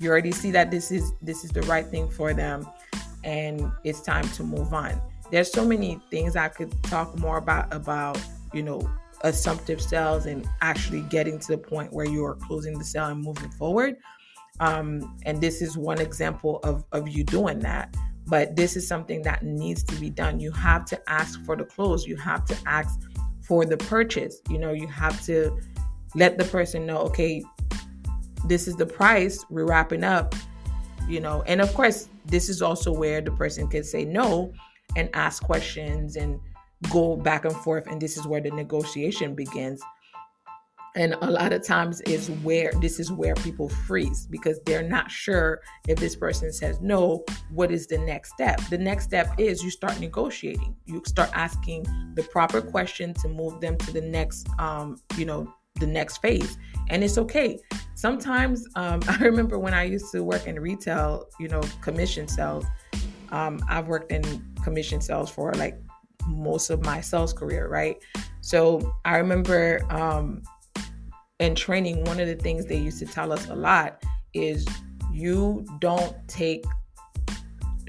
You 0.00 0.10
already 0.10 0.32
see 0.32 0.50
that 0.50 0.70
this 0.70 0.90
is 0.90 1.12
this 1.22 1.44
is 1.44 1.50
the 1.50 1.62
right 1.62 1.86
thing 1.86 2.08
for 2.08 2.34
them 2.34 2.66
and 3.24 3.70
it's 3.84 4.00
time 4.00 4.28
to 4.30 4.42
move 4.42 4.74
on. 4.74 5.00
There's 5.30 5.50
so 5.50 5.64
many 5.64 6.00
things 6.10 6.36
I 6.36 6.48
could 6.48 6.70
talk 6.82 7.18
more 7.18 7.38
about 7.38 7.72
about, 7.72 8.20
you 8.52 8.62
know, 8.62 8.90
assumptive 9.22 9.80
sales 9.80 10.26
and 10.26 10.48
actually 10.60 11.02
getting 11.02 11.38
to 11.38 11.52
the 11.52 11.58
point 11.58 11.92
where 11.92 12.06
you 12.06 12.24
are 12.24 12.34
closing 12.34 12.78
the 12.78 12.84
sale 12.84 13.06
and 13.06 13.22
moving 13.22 13.50
forward. 13.50 13.96
Um, 14.60 15.16
and 15.24 15.40
this 15.40 15.62
is 15.62 15.76
one 15.76 16.00
example 16.00 16.60
of, 16.62 16.84
of 16.92 17.08
you 17.08 17.24
doing 17.24 17.58
that. 17.60 17.96
But 18.26 18.54
this 18.54 18.76
is 18.76 18.86
something 18.86 19.22
that 19.22 19.42
needs 19.42 19.82
to 19.84 19.96
be 19.96 20.08
done. 20.08 20.38
You 20.38 20.52
have 20.52 20.84
to 20.86 21.10
ask 21.10 21.44
for 21.44 21.56
the 21.56 21.64
close. 21.64 22.06
You 22.06 22.16
have 22.16 22.44
to 22.46 22.56
ask 22.66 23.00
for 23.40 23.64
the 23.64 23.76
purchase. 23.76 24.40
You 24.48 24.58
know, 24.58 24.72
you 24.72 24.86
have 24.86 25.24
to 25.26 25.58
let 26.14 26.38
the 26.38 26.44
person 26.44 26.86
know, 26.86 26.98
okay, 26.98 27.42
this 28.46 28.68
is 28.68 28.76
the 28.76 28.86
price. 28.86 29.44
We're 29.50 29.66
wrapping 29.66 30.04
up. 30.04 30.34
You 31.08 31.20
know, 31.20 31.42
and 31.46 31.60
of 31.60 31.74
course, 31.74 32.08
this 32.26 32.48
is 32.48 32.62
also 32.62 32.92
where 32.92 33.20
the 33.20 33.32
person 33.32 33.66
can 33.66 33.82
say 33.82 34.04
no 34.04 34.52
and 34.94 35.08
ask 35.14 35.42
questions 35.42 36.16
and 36.16 36.38
go 36.90 37.16
back 37.16 37.44
and 37.44 37.56
forth. 37.56 37.86
And 37.86 38.00
this 38.00 38.16
is 38.16 38.26
where 38.26 38.40
the 38.40 38.50
negotiation 38.50 39.34
begins. 39.34 39.82
And 40.94 41.14
a 41.22 41.30
lot 41.30 41.54
of 41.54 41.64
times 41.64 42.02
is 42.02 42.30
where 42.42 42.70
this 42.80 43.00
is 43.00 43.10
where 43.10 43.34
people 43.36 43.68
freeze 43.68 44.26
because 44.26 44.60
they're 44.66 44.82
not 44.82 45.10
sure 45.10 45.62
if 45.88 45.98
this 45.98 46.14
person 46.14 46.52
says 46.52 46.80
no, 46.82 47.24
what 47.50 47.70
is 47.70 47.86
the 47.86 47.96
next 47.96 48.34
step? 48.34 48.60
The 48.68 48.76
next 48.76 49.04
step 49.04 49.32
is 49.38 49.62
you 49.62 49.70
start 49.70 49.98
negotiating. 50.00 50.76
You 50.84 51.02
start 51.06 51.30
asking 51.32 51.86
the 52.14 52.22
proper 52.24 52.60
question 52.60 53.14
to 53.14 53.28
move 53.28 53.60
them 53.62 53.78
to 53.78 53.92
the 53.92 54.02
next 54.02 54.46
um, 54.58 54.98
you 55.16 55.24
know, 55.24 55.50
the 55.80 55.86
next 55.86 56.18
phase. 56.18 56.58
And 56.88 57.02
it's 57.02 57.16
okay. 57.16 57.58
Sometimes 57.94 58.66
um, 58.76 59.00
I 59.08 59.16
remember 59.18 59.58
when 59.58 59.72
I 59.72 59.84
used 59.84 60.12
to 60.12 60.22
work 60.22 60.46
in 60.46 60.60
retail, 60.60 61.26
you 61.40 61.48
know, 61.48 61.62
commission 61.80 62.28
sales. 62.28 62.66
Um, 63.30 63.60
I've 63.66 63.88
worked 63.88 64.12
in 64.12 64.22
commission 64.62 65.00
sales 65.00 65.30
for 65.30 65.54
like 65.54 65.80
most 66.26 66.70
of 66.70 66.84
my 66.84 67.00
sales 67.00 67.32
career, 67.32 67.68
right? 67.68 67.96
So 68.40 68.94
I 69.04 69.16
remember 69.18 69.80
um, 69.90 70.42
in 71.38 71.54
training, 71.54 72.04
one 72.04 72.20
of 72.20 72.28
the 72.28 72.36
things 72.36 72.66
they 72.66 72.78
used 72.78 72.98
to 73.00 73.06
tell 73.06 73.32
us 73.32 73.48
a 73.48 73.54
lot 73.54 74.02
is 74.34 74.66
you 75.12 75.66
don't 75.80 76.16
take 76.28 76.64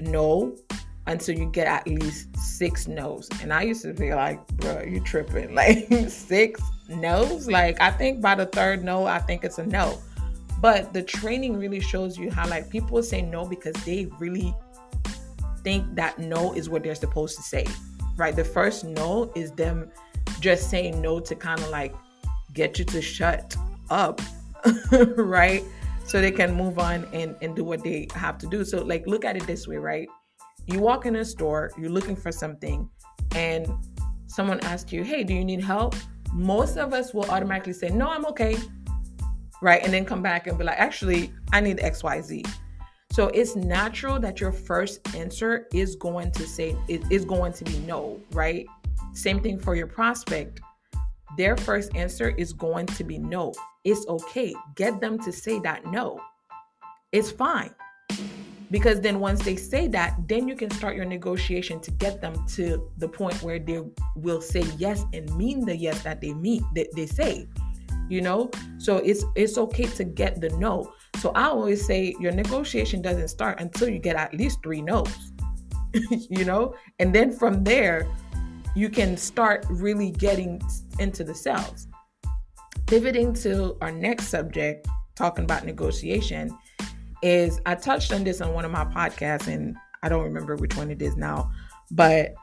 no 0.00 0.56
until 1.06 1.36
you 1.36 1.46
get 1.46 1.66
at 1.66 1.86
least 1.86 2.36
six 2.36 2.88
no's. 2.88 3.28
And 3.42 3.52
I 3.52 3.62
used 3.62 3.82
to 3.82 3.92
be 3.92 4.14
like, 4.14 4.46
bro, 4.56 4.82
you 4.82 5.00
tripping. 5.00 5.54
Like 5.54 5.88
six 6.08 6.60
no's? 6.88 7.48
Like 7.48 7.80
I 7.80 7.90
think 7.90 8.20
by 8.20 8.34
the 8.34 8.46
third 8.46 8.82
no, 8.82 9.06
I 9.06 9.18
think 9.18 9.44
it's 9.44 9.58
a 9.58 9.66
no. 9.66 10.00
But 10.60 10.92
the 10.92 11.02
training 11.02 11.58
really 11.58 11.80
shows 11.80 12.16
you 12.18 12.30
how 12.30 12.48
like 12.48 12.70
people 12.70 13.02
say 13.02 13.22
no 13.22 13.44
because 13.44 13.74
they 13.84 14.06
really 14.18 14.54
think 15.62 15.94
that 15.94 16.18
no 16.18 16.54
is 16.54 16.68
what 16.68 16.82
they're 16.82 16.94
supposed 16.94 17.36
to 17.36 17.42
say. 17.42 17.66
Right? 18.16 18.34
The 18.34 18.44
first 18.44 18.84
no 18.84 19.32
is 19.34 19.50
them 19.52 19.90
just 20.40 20.70
saying 20.70 21.00
no 21.00 21.20
to 21.20 21.34
kind 21.34 21.60
of 21.60 21.70
like 21.70 21.94
get 22.52 22.78
you 22.78 22.84
to 22.86 23.02
shut 23.02 23.56
up. 23.90 24.20
right? 25.16 25.62
So 26.06 26.20
they 26.20 26.30
can 26.30 26.54
move 26.54 26.78
on 26.78 27.06
and, 27.12 27.34
and 27.40 27.56
do 27.56 27.64
what 27.64 27.82
they 27.82 28.08
have 28.14 28.38
to 28.38 28.46
do. 28.46 28.64
So 28.64 28.82
like 28.82 29.06
look 29.06 29.24
at 29.24 29.36
it 29.36 29.46
this 29.46 29.66
way, 29.66 29.76
right? 29.76 30.08
You 30.66 30.78
walk 30.78 31.06
in 31.06 31.16
a 31.16 31.24
store, 31.24 31.70
you're 31.78 31.90
looking 31.90 32.16
for 32.16 32.32
something, 32.32 32.88
and 33.34 33.66
someone 34.26 34.60
asks 34.60 34.92
you, 34.92 35.02
Hey, 35.02 35.24
do 35.24 35.34
you 35.34 35.44
need 35.44 35.62
help? 35.62 35.94
Most 36.32 36.76
of 36.76 36.92
us 36.92 37.12
will 37.12 37.30
automatically 37.30 37.72
say, 37.72 37.90
No, 37.90 38.08
I'm 38.08 38.24
okay. 38.26 38.56
Right. 39.62 39.82
And 39.82 39.92
then 39.92 40.04
come 40.04 40.22
back 40.22 40.46
and 40.46 40.58
be 40.58 40.64
like, 40.64 40.78
Actually, 40.78 41.32
I 41.52 41.60
need 41.60 41.78
XYZ. 41.78 42.46
So 43.14 43.28
it's 43.28 43.54
natural 43.54 44.18
that 44.18 44.40
your 44.40 44.50
first 44.50 45.14
answer 45.14 45.68
is 45.72 45.94
going 45.94 46.32
to 46.32 46.44
say, 46.48 46.76
it 46.88 47.00
is 47.12 47.24
going 47.24 47.52
to 47.52 47.62
be 47.62 47.78
no, 47.86 48.20
right? 48.32 48.66
Same 49.12 49.40
thing 49.40 49.56
for 49.56 49.76
your 49.76 49.86
prospect. 49.86 50.60
Their 51.36 51.56
first 51.56 51.94
answer 51.94 52.30
is 52.30 52.52
going 52.52 52.86
to 52.86 53.04
be 53.04 53.18
no. 53.18 53.54
It's 53.84 54.04
okay. 54.08 54.52
Get 54.74 55.00
them 55.00 55.20
to 55.20 55.30
say 55.30 55.60
that 55.60 55.86
no. 55.86 56.20
It's 57.12 57.30
fine. 57.30 57.72
Because 58.72 59.00
then 59.00 59.20
once 59.20 59.44
they 59.44 59.54
say 59.54 59.86
that, 59.86 60.16
then 60.26 60.48
you 60.48 60.56
can 60.56 60.70
start 60.72 60.96
your 60.96 61.04
negotiation 61.04 61.78
to 61.82 61.92
get 61.92 62.20
them 62.20 62.34
to 62.56 62.90
the 62.98 63.06
point 63.06 63.40
where 63.44 63.60
they 63.60 63.80
will 64.16 64.40
say 64.40 64.64
yes 64.76 65.04
and 65.12 65.32
mean 65.36 65.64
the 65.64 65.76
yes 65.76 66.02
that 66.02 66.20
they 66.20 66.34
mean 66.34 66.66
that 66.74 66.88
they 66.96 67.06
say. 67.06 67.46
You 68.14 68.20
know? 68.20 68.48
So 68.78 68.98
it's 68.98 69.24
it's 69.34 69.58
okay 69.58 69.86
to 69.98 70.04
get 70.04 70.40
the 70.40 70.50
no. 70.50 70.92
So 71.16 71.32
I 71.34 71.46
always 71.46 71.84
say 71.84 72.14
your 72.20 72.30
negotiation 72.30 73.02
doesn't 73.02 73.26
start 73.26 73.60
until 73.60 73.88
you 73.88 73.98
get 73.98 74.14
at 74.14 74.32
least 74.32 74.60
three 74.62 74.80
no's. 74.80 75.32
you 76.10 76.44
know? 76.44 76.76
And 77.00 77.12
then 77.12 77.32
from 77.32 77.64
there, 77.64 78.06
you 78.76 78.88
can 78.88 79.16
start 79.16 79.66
really 79.68 80.12
getting 80.12 80.62
into 81.00 81.24
the 81.24 81.34
sales. 81.34 81.88
Pivoting 82.86 83.34
to 83.34 83.76
our 83.80 83.90
next 83.90 84.28
subject, 84.28 84.86
talking 85.16 85.44
about 85.44 85.64
negotiation, 85.64 86.56
is 87.20 87.60
I 87.66 87.74
touched 87.74 88.12
on 88.12 88.22
this 88.22 88.40
on 88.40 88.52
one 88.52 88.64
of 88.64 88.70
my 88.70 88.84
podcasts, 88.84 89.48
and 89.48 89.76
I 90.04 90.08
don't 90.08 90.22
remember 90.22 90.54
which 90.54 90.76
one 90.76 90.90
it 90.92 91.02
is 91.02 91.16
now, 91.16 91.50
but 91.90 92.34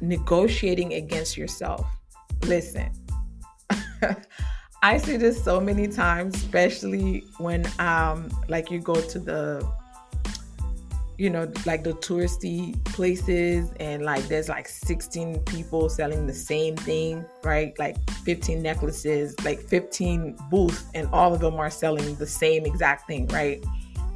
negotiating 0.00 0.94
against 0.94 1.36
yourself. 1.36 1.84
Listen, 2.44 2.90
I 4.84 4.98
see 4.98 5.16
this 5.16 5.42
so 5.42 5.62
many 5.62 5.88
times, 5.88 6.34
especially 6.34 7.26
when 7.38 7.66
um 7.78 8.28
like 8.48 8.70
you 8.70 8.80
go 8.80 8.94
to 8.94 9.18
the 9.18 9.66
you 11.16 11.30
know, 11.30 11.50
like 11.64 11.84
the 11.84 11.94
touristy 11.94 12.84
places 12.84 13.72
and 13.80 14.02
like 14.04 14.24
there's 14.24 14.50
like 14.50 14.68
16 14.68 15.38
people 15.44 15.88
selling 15.88 16.26
the 16.26 16.34
same 16.34 16.76
thing, 16.76 17.24
right? 17.44 17.72
Like 17.78 17.96
15 18.24 18.60
necklaces, 18.60 19.34
like 19.42 19.58
15 19.60 20.36
booths, 20.50 20.84
and 20.92 21.08
all 21.14 21.32
of 21.32 21.40
them 21.40 21.54
are 21.54 21.70
selling 21.70 22.16
the 22.16 22.26
same 22.26 22.66
exact 22.66 23.06
thing, 23.06 23.26
right? 23.28 23.64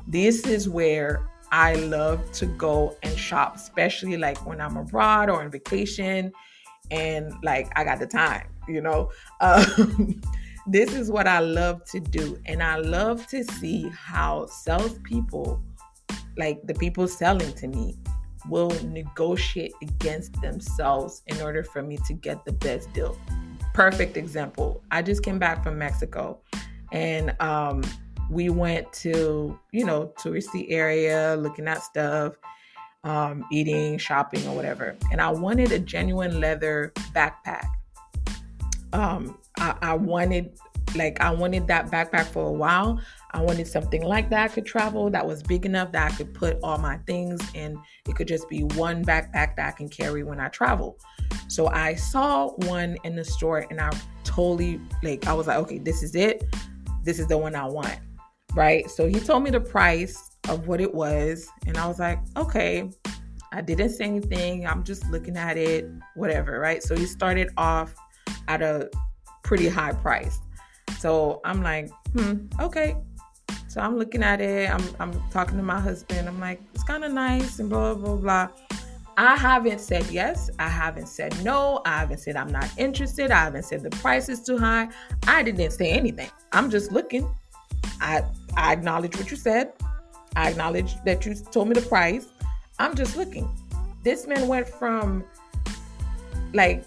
This 0.06 0.46
is 0.46 0.68
where 0.68 1.26
I 1.50 1.76
love 1.76 2.30
to 2.32 2.44
go 2.44 2.94
and 3.02 3.16
shop, 3.18 3.56
especially 3.56 4.18
like 4.18 4.44
when 4.44 4.60
I'm 4.60 4.76
abroad 4.76 5.30
or 5.30 5.40
on 5.42 5.50
vacation 5.50 6.30
and 6.90 7.32
like 7.42 7.72
I 7.74 7.84
got 7.84 8.00
the 8.00 8.06
time, 8.06 8.48
you 8.68 8.82
know? 8.82 9.10
Um, 9.40 10.20
this 10.68 10.94
is 10.94 11.10
what 11.10 11.26
I 11.26 11.40
love 11.40 11.84
to 11.86 12.00
do. 12.00 12.38
And 12.46 12.62
I 12.62 12.76
love 12.76 13.26
to 13.28 13.42
see 13.44 13.88
how 13.88 14.46
salespeople 14.46 15.62
like 16.36 16.60
the 16.66 16.74
people 16.74 17.08
selling 17.08 17.52
to 17.54 17.66
me 17.66 17.98
will 18.48 18.70
negotiate 18.84 19.72
against 19.82 20.40
themselves 20.40 21.22
in 21.26 21.40
order 21.40 21.64
for 21.64 21.82
me 21.82 21.98
to 22.06 22.14
get 22.14 22.44
the 22.44 22.52
best 22.52 22.92
deal. 22.92 23.18
Perfect 23.74 24.16
example. 24.16 24.82
I 24.90 25.02
just 25.02 25.22
came 25.22 25.38
back 25.38 25.62
from 25.62 25.78
Mexico 25.78 26.40
and 26.92 27.34
um, 27.40 27.82
we 28.30 28.50
went 28.50 28.92
to, 28.94 29.58
you 29.72 29.84
know, 29.84 30.12
touristy 30.18 30.66
area, 30.70 31.36
looking 31.36 31.66
at 31.66 31.82
stuff, 31.82 32.34
um, 33.04 33.44
eating, 33.50 33.98
shopping, 33.98 34.46
or 34.46 34.54
whatever. 34.54 34.96
And 35.10 35.20
I 35.20 35.30
wanted 35.30 35.72
a 35.72 35.78
genuine 35.78 36.40
leather 36.40 36.92
backpack. 37.14 37.68
Um, 38.92 39.38
I, 39.58 39.76
I 39.82 39.94
wanted 39.94 40.58
like 40.94 41.20
I 41.20 41.30
wanted 41.30 41.66
that 41.66 41.90
backpack 41.90 42.26
for 42.26 42.46
a 42.46 42.52
while. 42.52 43.00
I 43.32 43.42
wanted 43.42 43.66
something 43.66 44.02
like 44.02 44.30
that 44.30 44.50
I 44.50 44.54
could 44.54 44.64
travel 44.64 45.10
that 45.10 45.26
was 45.26 45.42
big 45.42 45.66
enough 45.66 45.92
that 45.92 46.12
I 46.12 46.14
could 46.14 46.32
put 46.32 46.58
all 46.62 46.78
my 46.78 46.96
things 47.06 47.40
and 47.54 47.76
it 48.08 48.16
could 48.16 48.28
just 48.28 48.48
be 48.48 48.64
one 48.64 49.04
backpack 49.04 49.56
that 49.56 49.68
I 49.68 49.70
can 49.72 49.88
carry 49.88 50.22
when 50.22 50.40
I 50.40 50.48
travel. 50.48 50.98
So 51.48 51.68
I 51.68 51.94
saw 51.94 52.48
one 52.48 52.96
in 53.04 53.16
the 53.16 53.24
store 53.24 53.66
and 53.70 53.80
I 53.80 53.90
totally 54.24 54.80
like 55.02 55.26
I 55.26 55.34
was 55.34 55.46
like, 55.46 55.58
okay, 55.58 55.78
this 55.78 56.02
is 56.02 56.14
it. 56.14 56.44
This 57.04 57.18
is 57.18 57.26
the 57.26 57.36
one 57.36 57.54
I 57.54 57.66
want. 57.66 57.98
Right? 58.54 58.90
So 58.90 59.06
he 59.06 59.20
told 59.20 59.42
me 59.42 59.50
the 59.50 59.60
price 59.60 60.36
of 60.48 60.66
what 60.66 60.80
it 60.80 60.94
was 60.94 61.48
and 61.66 61.76
I 61.76 61.86
was 61.86 61.98
like, 61.98 62.18
okay. 62.36 62.90
I 63.50 63.62
didn't 63.62 63.88
say 63.88 64.04
anything. 64.04 64.66
I'm 64.66 64.84
just 64.84 65.08
looking 65.08 65.38
at 65.38 65.56
it, 65.56 65.88
whatever, 66.16 66.60
right? 66.60 66.82
So 66.82 66.94
he 66.94 67.06
started 67.06 67.48
off 67.56 67.94
at 68.48 68.62
a 68.62 68.90
pretty 69.42 69.68
high 69.68 69.92
price. 69.92 70.38
So 70.98 71.40
I'm 71.44 71.62
like, 71.62 71.90
hmm, 72.12 72.46
okay. 72.60 72.96
So 73.68 73.80
I'm 73.80 73.98
looking 73.98 74.22
at 74.22 74.40
it. 74.40 74.70
I'm 74.70 74.82
I'm 74.98 75.12
talking 75.30 75.56
to 75.56 75.62
my 75.62 75.80
husband. 75.80 76.28
I'm 76.28 76.40
like, 76.40 76.60
it's 76.74 76.84
kind 76.84 77.04
of 77.04 77.12
nice 77.12 77.58
and 77.58 77.68
blah 77.68 77.94
blah 77.94 78.16
blah. 78.16 78.48
I 79.16 79.36
haven't 79.36 79.80
said 79.80 80.06
yes. 80.10 80.48
I 80.58 80.68
haven't 80.68 81.08
said 81.08 81.34
no. 81.44 81.82
I 81.84 81.98
haven't 81.98 82.18
said 82.18 82.36
I'm 82.36 82.52
not 82.52 82.70
interested. 82.78 83.30
I 83.30 83.44
haven't 83.44 83.64
said 83.64 83.82
the 83.82 83.90
price 83.90 84.28
is 84.28 84.42
too 84.42 84.58
high. 84.58 84.88
I 85.26 85.42
didn't 85.42 85.72
say 85.72 85.90
anything. 85.90 86.30
I'm 86.52 86.70
just 86.70 86.92
looking. 86.92 87.28
I 88.00 88.22
I 88.56 88.72
acknowledge 88.72 89.16
what 89.16 89.30
you 89.30 89.36
said. 89.36 89.72
I 90.36 90.50
acknowledge 90.50 90.94
that 91.04 91.26
you 91.26 91.34
told 91.34 91.68
me 91.68 91.74
the 91.74 91.82
price. 91.82 92.26
I'm 92.78 92.94
just 92.94 93.16
looking. 93.16 93.48
This 94.04 94.26
man 94.26 94.46
went 94.46 94.68
from 94.68 95.24
like 96.54 96.84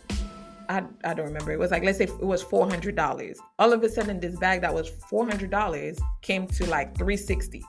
I, 0.71 0.83
I 1.03 1.13
don't 1.13 1.25
remember. 1.25 1.51
It 1.51 1.59
was 1.59 1.71
like 1.71 1.83
let's 1.83 1.97
say 1.97 2.05
it 2.05 2.19
was 2.25 2.41
four 2.41 2.67
hundred 2.69 2.95
dollars. 2.95 3.37
All 3.59 3.73
of 3.73 3.83
a 3.83 3.89
sudden, 3.89 4.19
this 4.19 4.37
bag 4.37 4.61
that 4.61 4.73
was 4.73 4.89
four 5.09 5.25
hundred 5.25 5.51
dollars 5.51 5.99
came 6.21 6.47
to 6.47 6.65
like 6.67 6.97
three 6.97 7.17
sixty. 7.17 7.63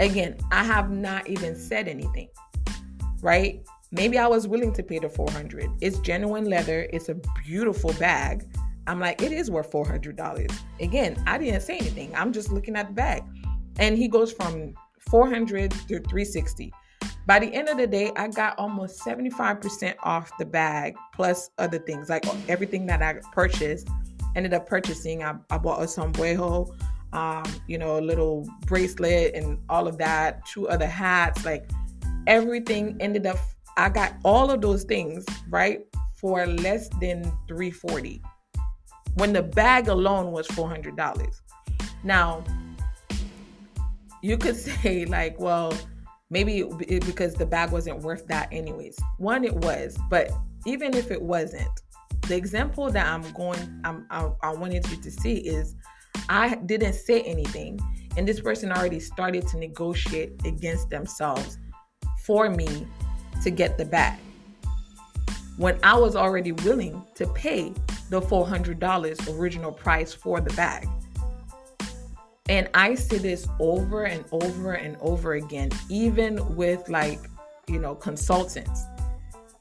Again, 0.00 0.36
I 0.50 0.64
have 0.64 0.90
not 0.90 1.28
even 1.28 1.54
said 1.54 1.86
anything, 1.86 2.28
right? 3.22 3.64
Maybe 3.92 4.18
I 4.18 4.26
was 4.26 4.48
willing 4.48 4.72
to 4.72 4.82
pay 4.82 4.98
the 4.98 5.08
400. 5.08 5.70
It's 5.80 6.00
genuine 6.00 6.46
leather. 6.46 6.88
It's 6.92 7.08
a 7.08 7.16
beautiful 7.44 7.92
bag. 7.92 8.44
I'm 8.88 8.98
like, 8.98 9.22
it 9.22 9.30
is 9.30 9.52
worth 9.52 9.70
$400. 9.70 10.52
Again, 10.80 11.22
I 11.28 11.38
didn't 11.38 11.60
say 11.60 11.76
anything. 11.76 12.12
I'm 12.16 12.32
just 12.32 12.50
looking 12.50 12.74
at 12.74 12.88
the 12.88 12.92
bag. 12.92 13.22
And 13.78 13.96
he 13.96 14.08
goes 14.08 14.32
from 14.32 14.74
400 14.98 15.70
to 15.70 16.00
360. 16.00 16.72
By 17.26 17.38
the 17.38 17.46
end 17.46 17.68
of 17.68 17.78
the 17.78 17.86
day, 17.86 18.12
I 18.16 18.28
got 18.28 18.58
almost 18.58 19.00
75% 19.00 19.94
off 20.02 20.30
the 20.38 20.44
bag 20.44 20.94
plus 21.14 21.50
other 21.58 21.78
things 21.78 22.08
like 22.08 22.26
everything 22.48 22.86
that 22.86 23.02
I 23.02 23.14
purchased. 23.32 23.88
Ended 24.36 24.52
up 24.52 24.66
purchasing. 24.66 25.22
I, 25.22 25.36
I 25.50 25.58
bought 25.58 25.82
a 25.82 25.88
sombrero, 25.88 26.74
um, 27.12 27.44
you 27.66 27.78
know, 27.78 27.98
a 27.98 28.02
little 28.02 28.46
bracelet 28.66 29.34
and 29.34 29.58
all 29.68 29.86
of 29.86 29.96
that, 29.98 30.44
two 30.46 30.68
other 30.68 30.86
hats, 30.86 31.44
like 31.44 31.70
everything 32.26 32.96
ended 33.00 33.26
up 33.26 33.38
I 33.76 33.88
got 33.88 34.14
all 34.24 34.50
of 34.50 34.60
those 34.60 34.84
things, 34.84 35.24
right, 35.48 35.84
for 36.14 36.46
less 36.46 36.88
than 37.00 37.24
340 37.48 38.22
when 39.14 39.32
the 39.32 39.42
bag 39.42 39.88
alone 39.88 40.32
was 40.32 40.46
$400. 40.48 41.40
Now, 42.02 42.44
you 44.22 44.38
could 44.38 44.56
say 44.82 45.04
like, 45.06 45.38
well, 45.38 45.72
maybe 46.34 46.58
it, 46.80 47.06
because 47.06 47.32
the 47.34 47.46
bag 47.46 47.70
wasn't 47.70 48.00
worth 48.00 48.26
that 48.26 48.48
anyways. 48.50 48.98
One, 49.18 49.44
it 49.44 49.54
was, 49.54 49.96
but 50.10 50.32
even 50.66 50.92
if 50.94 51.12
it 51.12 51.22
wasn't, 51.22 51.70
the 52.26 52.36
example 52.36 52.90
that 52.90 53.06
I'm 53.06 53.22
going, 53.32 53.80
I'm, 53.84 54.04
I, 54.10 54.28
I 54.42 54.52
wanted 54.52 54.84
you 54.90 54.96
to 54.96 55.10
see 55.12 55.36
is, 55.36 55.76
I 56.28 56.56
didn't 56.66 56.94
say 56.94 57.20
anything, 57.22 57.78
and 58.16 58.26
this 58.26 58.40
person 58.40 58.72
already 58.72 58.98
started 58.98 59.46
to 59.48 59.58
negotiate 59.58 60.44
against 60.44 60.90
themselves 60.90 61.58
for 62.24 62.50
me 62.50 62.88
to 63.44 63.50
get 63.50 63.78
the 63.78 63.84
bag 63.84 64.18
when 65.56 65.78
I 65.84 65.96
was 65.96 66.16
already 66.16 66.50
willing 66.50 67.04
to 67.14 67.28
pay 67.28 67.72
the 68.10 68.20
$400 68.20 69.38
original 69.38 69.70
price 69.70 70.12
for 70.12 70.40
the 70.40 70.52
bag. 70.54 70.88
And 72.48 72.68
I 72.74 72.94
see 72.94 73.16
this 73.16 73.48
over 73.58 74.04
and 74.04 74.24
over 74.30 74.72
and 74.72 74.96
over 75.00 75.34
again, 75.34 75.70
even 75.88 76.56
with 76.56 76.88
like, 76.90 77.20
you 77.66 77.78
know, 77.78 77.94
consultants 77.94 78.84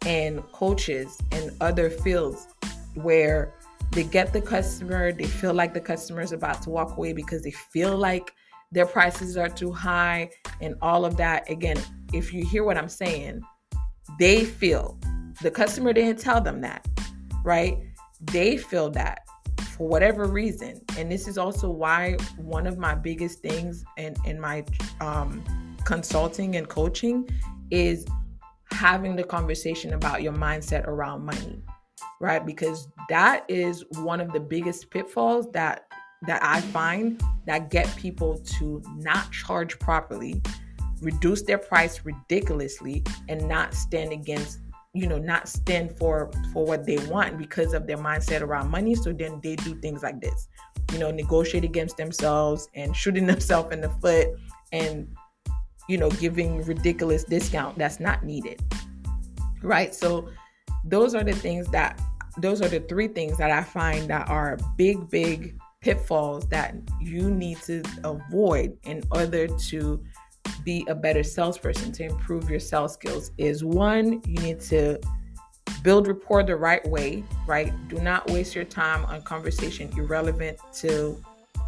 and 0.06 0.44
coaches 0.52 1.18
in 1.32 1.56
other 1.62 1.90
fields 1.90 2.48
where 2.96 3.54
they 3.92 4.04
get 4.04 4.34
the 4.34 4.42
customer, 4.42 5.14
they 5.14 5.26
feel 5.26 5.54
like 5.54 5.74
the 5.74 5.80
customer 5.80 6.22
is 6.22 6.34
about 6.34 6.62
to 6.64 6.70
walk 6.70 6.98
away 6.98 7.14
because 7.14 7.42
they 7.44 7.52
feel 7.52 7.96
like 7.96 8.34
their 8.74 8.86
prices 8.86 9.38
are 9.38 9.50
too 9.50 9.72
high 9.72 10.30
and 10.60 10.76
all 10.82 11.06
of 11.06 11.16
that. 11.18 11.50
Again, 11.50 11.78
if 12.12 12.34
you 12.34 12.46
hear 12.46 12.66
what 12.66 12.78
I'm 12.78 12.90
saying, 12.90 13.42
they 14.20 14.44
feel 14.44 15.00
the 15.42 15.52
customer 15.52 15.94
didn't 15.94 16.20
tell 16.20 16.42
them 16.42 16.60
that, 16.62 16.86
right? 17.44 17.78
They 18.20 18.58
feel 18.58 18.90
that 18.92 19.23
for 19.76 19.88
whatever 19.88 20.26
reason. 20.26 20.82
And 20.98 21.12
this 21.12 21.28
is 21.28 21.38
also 21.38 21.70
why 21.70 22.18
one 22.38 22.68
of 22.68 22.78
my 22.78 22.96
biggest 22.96 23.42
things 23.42 23.84
in, 23.98 24.16
in 24.26 24.40
my 24.40 24.66
um, 25.02 25.44
consulting 25.86 26.56
and 26.56 26.68
coaching 26.70 27.28
is 27.72 28.06
having 28.72 29.16
the 29.16 29.24
conversation 29.24 29.94
about 29.94 30.22
your 30.22 30.34
mindset 30.34 30.86
around 30.88 31.26
money, 31.26 31.62
right? 32.22 32.46
Because 32.46 32.88
that 33.10 33.46
is 33.48 33.84
one 34.00 34.22
of 34.22 34.32
the 34.32 34.40
biggest 34.40 34.90
pitfalls 34.90 35.52
that 35.52 35.86
that 36.26 36.42
I 36.42 36.62
find 36.62 37.22
that 37.46 37.70
get 37.70 37.94
people 37.98 38.38
to 38.38 38.82
not 38.96 39.30
charge 39.34 39.78
properly 39.80 40.42
reduce 41.02 41.42
their 41.42 41.58
price 41.58 42.06
ridiculously 42.06 43.04
and 43.28 43.46
not 43.48 43.74
stand 43.74 44.14
against 44.14 44.60
you 44.94 45.08
know 45.08 45.18
not 45.18 45.48
stand 45.48 45.98
for 45.98 46.32
for 46.52 46.66
what 46.66 46.86
they 46.86 46.98
want 47.08 47.38
because 47.38 47.74
of 47.74 47.88
their 47.88 47.98
mindset 47.98 48.42
around 48.42 48.70
money. 48.70 48.96
So 48.96 49.12
then 49.12 49.40
they 49.44 49.56
do 49.56 49.76
things 49.76 50.04
like 50.04 50.22
this 50.22 50.48
you 50.92 51.00
know 51.00 51.12
negotiate 51.12 51.64
against 51.64 51.98
themselves 51.98 52.70
and 52.76 52.96
shooting 52.96 53.26
themselves 53.34 53.74
in 53.74 53.82
the 53.82 53.90
foot 53.90 54.28
and 54.72 55.08
you 55.90 55.98
know 55.98 56.10
giving 56.12 56.64
ridiculous 56.64 57.24
discount 57.24 57.78
that's 57.78 58.00
not 58.00 58.24
needed 58.24 58.62
right? 59.64 59.96
So 59.96 60.30
those 60.86 61.16
are 61.16 61.24
the 61.24 61.34
things 61.34 61.66
that 61.68 62.00
those 62.38 62.62
are 62.62 62.68
the 62.68 62.82
three 62.82 63.08
things 63.08 63.38
that 63.38 63.52
i 63.52 63.64
find 63.64 64.10
that 64.10 64.28
are 64.28 64.58
big 64.76 65.10
big 65.10 65.56
pitfalls 65.82 66.48
that 66.48 66.76
you 67.00 67.30
need 67.30 67.58
to 67.62 67.82
avoid 68.04 68.76
in 68.84 69.04
order 69.12 69.48
to 69.48 70.04
be 70.64 70.86
a 70.88 70.96
better 70.96 71.24
salesperson, 71.24 71.92
to 71.94 72.04
improve 72.04 72.50
your 72.50 72.60
sales 72.60 72.94
skills, 72.94 73.32
is 73.38 73.64
one, 73.64 74.22
you 74.26 74.38
need 74.42 74.60
to 74.62 75.00
build 75.84 76.08
rapport 76.08 76.44
the 76.44 76.56
right 76.56 76.86
way, 76.88 77.24
right? 77.46 77.74
Do 77.90 77.98
not 77.98 78.30
waste 78.32 78.56
your 78.56 78.64
time 78.64 79.06
on 79.06 79.22
conversation 79.22 79.92
irrelevant 79.98 80.58
to 80.76 81.22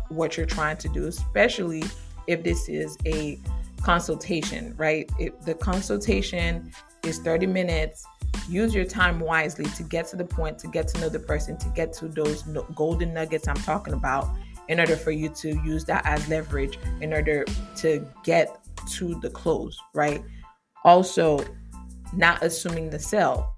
what 0.09 0.38
you're 0.38 0.45
trying 0.45 0.77
to 0.77 0.89
do, 0.89 1.07
especially 1.07 1.83
if 2.27 2.43
this 2.43 2.69
is 2.69 2.97
a 3.05 3.39
consultation, 3.81 4.73
right? 4.77 5.09
If 5.19 5.39
the 5.41 5.53
consultation 5.53 6.71
is 7.03 7.19
30 7.19 7.47
minutes, 7.47 8.05
use 8.47 8.73
your 8.73 8.85
time 8.85 9.19
wisely 9.19 9.65
to 9.65 9.83
get 9.83 10.07
to 10.07 10.15
the 10.15 10.25
point, 10.25 10.57
to 10.59 10.67
get 10.67 10.88
to 10.89 11.01
know 11.01 11.09
the 11.09 11.19
person, 11.19 11.57
to 11.57 11.69
get 11.69 11.93
to 11.93 12.07
those 12.07 12.43
golden 12.73 13.13
nuggets 13.13 13.47
I'm 13.47 13.55
talking 13.55 13.93
about 13.93 14.29
in 14.67 14.79
order 14.79 14.95
for 14.95 15.11
you 15.11 15.29
to 15.29 15.49
use 15.63 15.85
that 15.85 16.05
as 16.05 16.27
leverage 16.27 16.79
in 17.01 17.13
order 17.13 17.45
to 17.77 18.07
get 18.23 18.64
to 18.91 19.19
the 19.19 19.30
close, 19.30 19.78
right? 19.93 20.24
Also, 20.84 21.43
not 22.13 22.43
assuming 22.43 22.89
the 22.89 23.00
sell. 23.00 23.56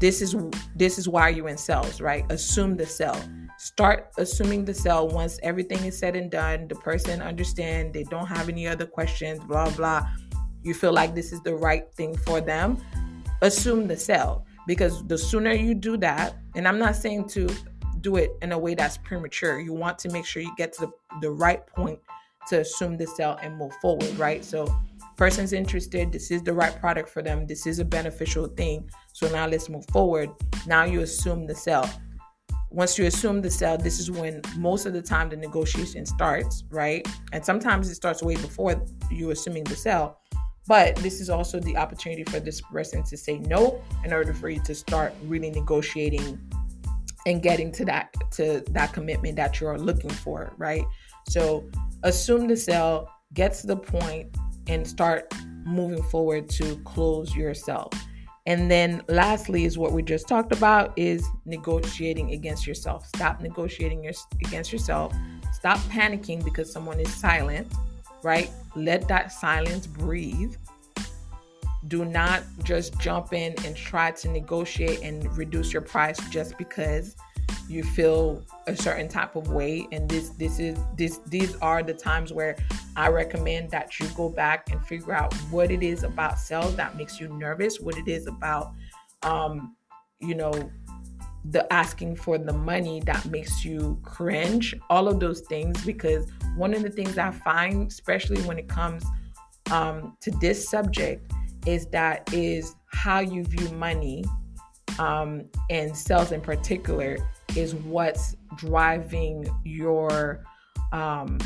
This 0.00 0.22
is 0.22 0.36
this 0.76 0.98
is 0.98 1.08
why 1.08 1.28
you're 1.30 1.48
in 1.48 1.58
sales, 1.58 2.00
right? 2.00 2.24
Assume 2.30 2.76
the 2.76 2.86
sell. 2.86 3.20
Start 3.58 4.10
assuming 4.16 4.64
the 4.64 4.74
sell 4.74 5.08
once 5.08 5.40
everything 5.42 5.84
is 5.84 5.98
said 5.98 6.14
and 6.14 6.30
done. 6.30 6.68
The 6.68 6.76
person 6.76 7.20
understand 7.20 7.92
they 7.92 8.04
don't 8.04 8.26
have 8.26 8.48
any 8.48 8.68
other 8.68 8.86
questions, 8.86 9.40
blah 9.40 9.70
blah. 9.70 10.08
You 10.62 10.74
feel 10.74 10.92
like 10.92 11.14
this 11.14 11.32
is 11.32 11.42
the 11.42 11.54
right 11.54 11.92
thing 11.94 12.16
for 12.16 12.40
them. 12.40 12.78
Assume 13.42 13.88
the 13.88 13.96
sell 13.96 14.46
because 14.66 15.04
the 15.06 15.18
sooner 15.18 15.52
you 15.52 15.74
do 15.74 15.96
that, 15.96 16.36
and 16.54 16.68
I'm 16.68 16.78
not 16.78 16.94
saying 16.94 17.28
to 17.30 17.48
do 18.00 18.16
it 18.16 18.30
in 18.42 18.52
a 18.52 18.58
way 18.58 18.74
that's 18.74 18.98
premature. 18.98 19.58
You 19.58 19.72
want 19.72 19.98
to 20.00 20.10
make 20.10 20.24
sure 20.24 20.42
you 20.42 20.54
get 20.56 20.72
to 20.74 20.86
the, 20.86 20.92
the 21.20 21.30
right 21.30 21.66
point 21.66 21.98
to 22.48 22.60
assume 22.60 22.96
the 22.96 23.06
sale 23.06 23.38
and 23.42 23.56
move 23.56 23.72
forward, 23.80 24.16
right? 24.18 24.44
So 24.44 24.66
person's 25.16 25.52
interested, 25.52 26.12
this 26.12 26.30
is 26.30 26.42
the 26.42 26.52
right 26.52 26.78
product 26.80 27.08
for 27.08 27.22
them, 27.22 27.46
this 27.46 27.66
is 27.66 27.78
a 27.78 27.84
beneficial 27.84 28.46
thing. 28.46 28.88
So 29.12 29.28
now 29.28 29.46
let's 29.46 29.68
move 29.68 29.84
forward. 29.92 30.30
Now 30.66 30.84
you 30.84 31.00
assume 31.00 31.46
the 31.46 31.54
sale. 31.54 31.88
Once 32.70 32.98
you 32.98 33.06
assume 33.06 33.40
the 33.40 33.50
sale, 33.50 33.78
this 33.78 33.98
is 33.98 34.10
when 34.10 34.42
most 34.56 34.84
of 34.86 34.92
the 34.92 35.02
time 35.02 35.30
the 35.30 35.36
negotiation 35.36 36.04
starts, 36.04 36.64
right? 36.70 37.06
And 37.32 37.44
sometimes 37.44 37.88
it 37.88 37.94
starts 37.94 38.22
way 38.22 38.36
before 38.36 38.84
you 39.10 39.30
assuming 39.30 39.64
the 39.64 39.76
sale. 39.76 40.18
But 40.68 40.96
this 40.96 41.20
is 41.20 41.30
also 41.30 41.58
the 41.58 41.78
opportunity 41.78 42.24
for 42.24 42.40
this 42.40 42.60
person 42.60 43.02
to 43.04 43.16
say 43.16 43.38
no 43.38 43.82
in 44.04 44.12
order 44.12 44.34
for 44.34 44.50
you 44.50 44.60
to 44.64 44.74
start 44.74 45.14
really 45.24 45.50
negotiating 45.50 46.38
and 47.26 47.42
getting 47.42 47.72
to 47.72 47.84
that 47.86 48.12
to 48.32 48.62
that 48.70 48.92
commitment 48.92 49.36
that 49.36 49.60
you're 49.60 49.78
looking 49.78 50.10
for, 50.10 50.52
right? 50.58 50.84
So 51.28 51.68
assume 52.02 52.48
the 52.48 52.56
sale, 52.56 53.08
get 53.34 53.54
to 53.54 53.66
the 53.66 53.76
point, 53.76 54.36
and 54.66 54.86
start 54.86 55.32
moving 55.64 56.02
forward 56.04 56.48
to 56.50 56.76
close 56.84 57.34
yourself. 57.34 57.92
And 58.46 58.70
then 58.70 59.02
lastly 59.08 59.66
is 59.66 59.76
what 59.76 59.92
we 59.92 60.02
just 60.02 60.26
talked 60.26 60.52
about 60.52 60.94
is 60.96 61.26
negotiating 61.44 62.32
against 62.32 62.66
yourself. 62.66 63.06
Stop 63.08 63.42
negotiating 63.42 64.02
your, 64.02 64.14
against 64.42 64.72
yourself. 64.72 65.14
Stop 65.52 65.78
panicking 65.90 66.42
because 66.42 66.72
someone 66.72 66.98
is 66.98 67.12
silent, 67.12 67.70
right? 68.22 68.50
Let 68.74 69.06
that 69.08 69.32
silence 69.32 69.86
breathe. 69.86 70.56
Do 71.88 72.06
not 72.06 72.42
just 72.64 72.98
jump 72.98 73.34
in 73.34 73.54
and 73.66 73.76
try 73.76 74.12
to 74.12 74.28
negotiate 74.30 75.02
and 75.02 75.36
reduce 75.36 75.72
your 75.72 75.82
price 75.82 76.18
just 76.30 76.56
because 76.56 77.16
you 77.68 77.82
feel 77.82 78.42
a 78.66 78.74
certain 78.74 79.08
type 79.08 79.36
of 79.36 79.48
way. 79.48 79.86
And 79.92 80.08
this 80.08 80.30
this 80.30 80.58
is 80.58 80.78
this 80.96 81.18
these 81.26 81.56
are 81.56 81.82
the 81.82 81.94
times 81.94 82.32
where 82.32 82.56
i 82.96 83.08
recommend 83.08 83.70
that 83.70 83.98
you 84.00 84.06
go 84.16 84.28
back 84.28 84.70
and 84.70 84.84
figure 84.84 85.12
out 85.12 85.32
what 85.50 85.70
it 85.70 85.82
is 85.82 86.02
about 86.02 86.38
sales 86.38 86.74
that 86.76 86.96
makes 86.96 87.20
you 87.20 87.28
nervous 87.28 87.78
what 87.78 87.96
it 87.96 88.08
is 88.08 88.26
about 88.26 88.72
um 89.22 89.76
you 90.18 90.34
know 90.34 90.52
the 91.50 91.72
asking 91.72 92.16
for 92.16 92.36
the 92.36 92.52
money 92.52 93.00
that 93.00 93.24
makes 93.26 93.64
you 93.64 93.98
cringe 94.02 94.74
all 94.90 95.08
of 95.08 95.20
those 95.20 95.40
things. 95.42 95.84
Because 95.84 96.26
one 96.56 96.74
of 96.74 96.82
the 96.82 96.90
things 96.90 97.18
i 97.18 97.30
find 97.30 97.90
especially 97.90 98.40
when 98.42 98.58
it 98.58 98.68
comes 98.68 99.04
um, 99.70 100.16
to 100.20 100.30
this 100.32 100.68
subject 100.68 101.32
is 101.66 101.86
that 101.86 102.32
is 102.32 102.74
how 102.86 103.20
you 103.20 103.44
view 103.44 103.68
money 103.70 104.24
um, 104.98 105.44
and 105.70 105.96
sales 105.96 106.32
in 106.32 106.40
particular 106.40 107.16
is 107.56 107.74
what's 107.74 108.36
driving 108.56 109.46
your 109.64 110.44
um, 110.92 111.38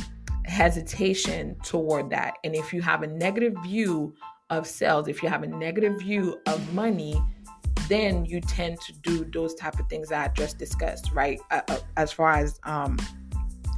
hesitation 0.45 1.57
toward 1.63 2.11
that. 2.11 2.35
And 2.45 2.55
if 2.55 2.73
you 2.73 2.83
have 2.83 3.03
a 3.03 3.07
negative 3.07 3.55
view 3.63 4.15
of 4.51 4.67
sales, 4.67 5.09
if 5.09 5.23
you 5.23 5.29
have 5.29 5.43
a 5.43 5.47
negative 5.47 5.99
view 5.99 6.41
of 6.47 6.75
money, 6.75 7.21
then 7.89 8.25
you 8.25 8.41
tend 8.41 8.81
to 8.81 8.93
do 9.03 9.25
those 9.25 9.55
type 9.55 9.79
of 9.79 9.89
things 9.89 10.09
that 10.09 10.31
I 10.31 10.33
just 10.33 10.59
discussed, 10.59 11.11
right? 11.13 11.41
Uh, 11.51 11.61
uh, 11.69 11.79
as 11.97 12.13
far 12.13 12.33
as 12.33 12.59
um, 12.65 12.99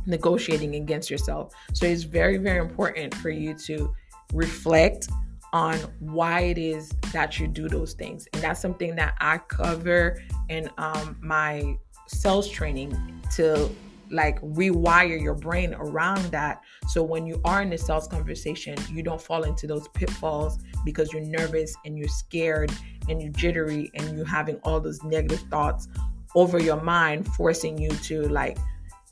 negotiating 0.06 0.74
against 0.76 1.10
yourself. 1.10 1.52
So 1.72 1.86
it's 1.86 2.02
very, 2.02 2.36
very 2.36 2.58
important 2.58 3.14
for 3.14 3.30
you 3.30 3.54
to 3.66 3.94
reflect 4.32 5.08
on 5.52 5.76
why 6.00 6.40
it 6.40 6.58
is 6.58 6.90
that 7.12 7.38
you 7.38 7.46
do 7.46 7.68
those 7.68 7.94
things. 7.94 8.26
And 8.32 8.42
that's 8.42 8.60
something 8.60 8.96
that 8.96 9.14
I 9.20 9.38
cover 9.38 10.20
in 10.48 10.68
um, 10.78 11.16
my 11.22 11.78
sales 12.06 12.48
training 12.48 13.22
to 13.36 13.70
like 14.10 14.40
rewire 14.42 15.20
your 15.20 15.34
brain 15.34 15.74
around 15.74 16.24
that. 16.26 16.62
So 16.88 17.02
when 17.02 17.26
you 17.26 17.40
are 17.44 17.62
in 17.62 17.72
a 17.72 17.78
sales 17.78 18.06
conversation 18.06 18.76
you 18.90 19.02
don't 19.02 19.20
fall 19.20 19.44
into 19.44 19.66
those 19.66 19.88
pitfalls 19.88 20.58
because 20.84 21.12
you're 21.12 21.22
nervous 21.24 21.74
and 21.84 21.98
you're 21.98 22.08
scared 22.08 22.72
and 23.08 23.20
you're 23.20 23.32
jittery 23.32 23.90
and 23.94 24.16
you're 24.16 24.26
having 24.26 24.56
all 24.62 24.80
those 24.80 25.02
negative 25.02 25.40
thoughts 25.50 25.88
over 26.34 26.58
your 26.58 26.80
mind 26.80 27.26
forcing 27.34 27.78
you 27.78 27.90
to 27.90 28.28
like 28.28 28.58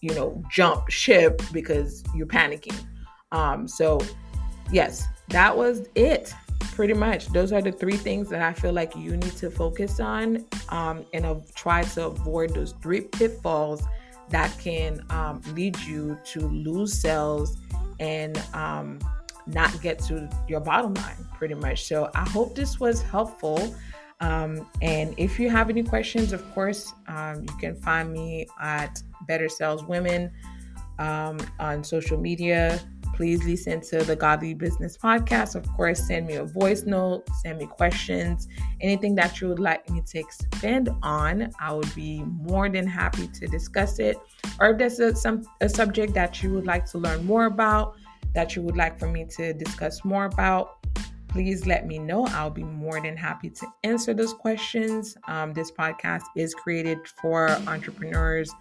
you 0.00 0.14
know 0.14 0.42
jump 0.50 0.88
ship 0.88 1.42
because 1.52 2.04
you're 2.14 2.26
panicking. 2.26 2.78
Um 3.32 3.66
so 3.66 4.00
yes 4.70 5.06
that 5.28 5.56
was 5.56 5.88
it 5.94 6.34
pretty 6.72 6.94
much. 6.94 7.28
Those 7.28 7.52
are 7.52 7.62
the 7.62 7.72
three 7.72 7.96
things 7.96 8.28
that 8.30 8.42
i 8.42 8.52
feel 8.52 8.72
like 8.72 8.94
you 8.96 9.16
need 9.16 9.36
to 9.36 9.50
focus 9.50 10.00
on 10.00 10.44
um, 10.68 11.04
and 11.12 11.24
uh, 11.26 11.36
try 11.54 11.82
to 11.82 12.06
avoid 12.06 12.54
those 12.54 12.74
three 12.82 13.02
pitfalls 13.02 13.82
that 14.30 14.56
can 14.58 15.04
um, 15.10 15.42
lead 15.52 15.78
you 15.80 16.18
to 16.24 16.40
lose 16.40 16.92
sales 16.92 17.58
and 18.00 18.42
um, 18.54 18.98
not 19.46 19.80
get 19.82 19.98
to 19.98 20.28
your 20.48 20.60
bottom 20.60 20.94
line 20.94 21.26
pretty 21.36 21.54
much. 21.54 21.84
So 21.84 22.10
i 22.14 22.28
hope 22.28 22.54
this 22.54 22.78
was 22.80 23.02
helpful. 23.02 23.74
Um, 24.20 24.68
and 24.80 25.14
if 25.16 25.40
you 25.40 25.50
have 25.50 25.68
any 25.68 25.82
questions 25.82 26.32
of 26.32 26.48
course 26.54 26.92
um, 27.08 27.42
you 27.42 27.56
can 27.58 27.74
find 27.74 28.12
me 28.12 28.46
at 28.60 29.02
better 29.26 29.48
sales 29.48 29.82
women 29.84 30.30
um, 30.98 31.38
on 31.58 31.82
social 31.82 32.18
media 32.18 32.80
please 33.14 33.44
listen 33.44 33.80
to 33.80 34.02
the 34.04 34.16
Godly 34.16 34.54
Business 34.54 34.96
Podcast. 34.96 35.54
Of 35.54 35.66
course, 35.76 36.06
send 36.06 36.26
me 36.26 36.34
a 36.34 36.44
voice 36.44 36.84
note, 36.84 37.28
send 37.42 37.58
me 37.58 37.66
questions, 37.66 38.48
anything 38.80 39.14
that 39.16 39.40
you 39.40 39.48
would 39.48 39.58
like 39.58 39.88
me 39.90 40.02
to 40.06 40.18
expand 40.18 40.90
on. 41.02 41.50
I 41.60 41.72
would 41.72 41.94
be 41.94 42.22
more 42.24 42.68
than 42.68 42.86
happy 42.86 43.28
to 43.28 43.46
discuss 43.46 43.98
it. 43.98 44.16
Or 44.58 44.70
if 44.70 44.78
there's 44.78 45.00
a, 45.00 45.14
some, 45.14 45.42
a 45.60 45.68
subject 45.68 46.14
that 46.14 46.42
you 46.42 46.50
would 46.52 46.66
like 46.66 46.86
to 46.86 46.98
learn 46.98 47.24
more 47.24 47.46
about, 47.46 47.96
that 48.34 48.56
you 48.56 48.62
would 48.62 48.76
like 48.76 48.98
for 48.98 49.08
me 49.08 49.26
to 49.36 49.52
discuss 49.52 50.04
more 50.04 50.24
about, 50.24 50.78
please 51.28 51.66
let 51.66 51.86
me 51.86 51.98
know. 51.98 52.26
I'll 52.26 52.50
be 52.50 52.64
more 52.64 53.00
than 53.00 53.16
happy 53.16 53.50
to 53.50 53.66
answer 53.84 54.12
those 54.12 54.34
questions. 54.34 55.16
Um, 55.28 55.52
this 55.52 55.70
podcast 55.70 56.24
is 56.36 56.54
created 56.54 56.98
for 57.20 57.50
entrepreneurs 57.66 58.52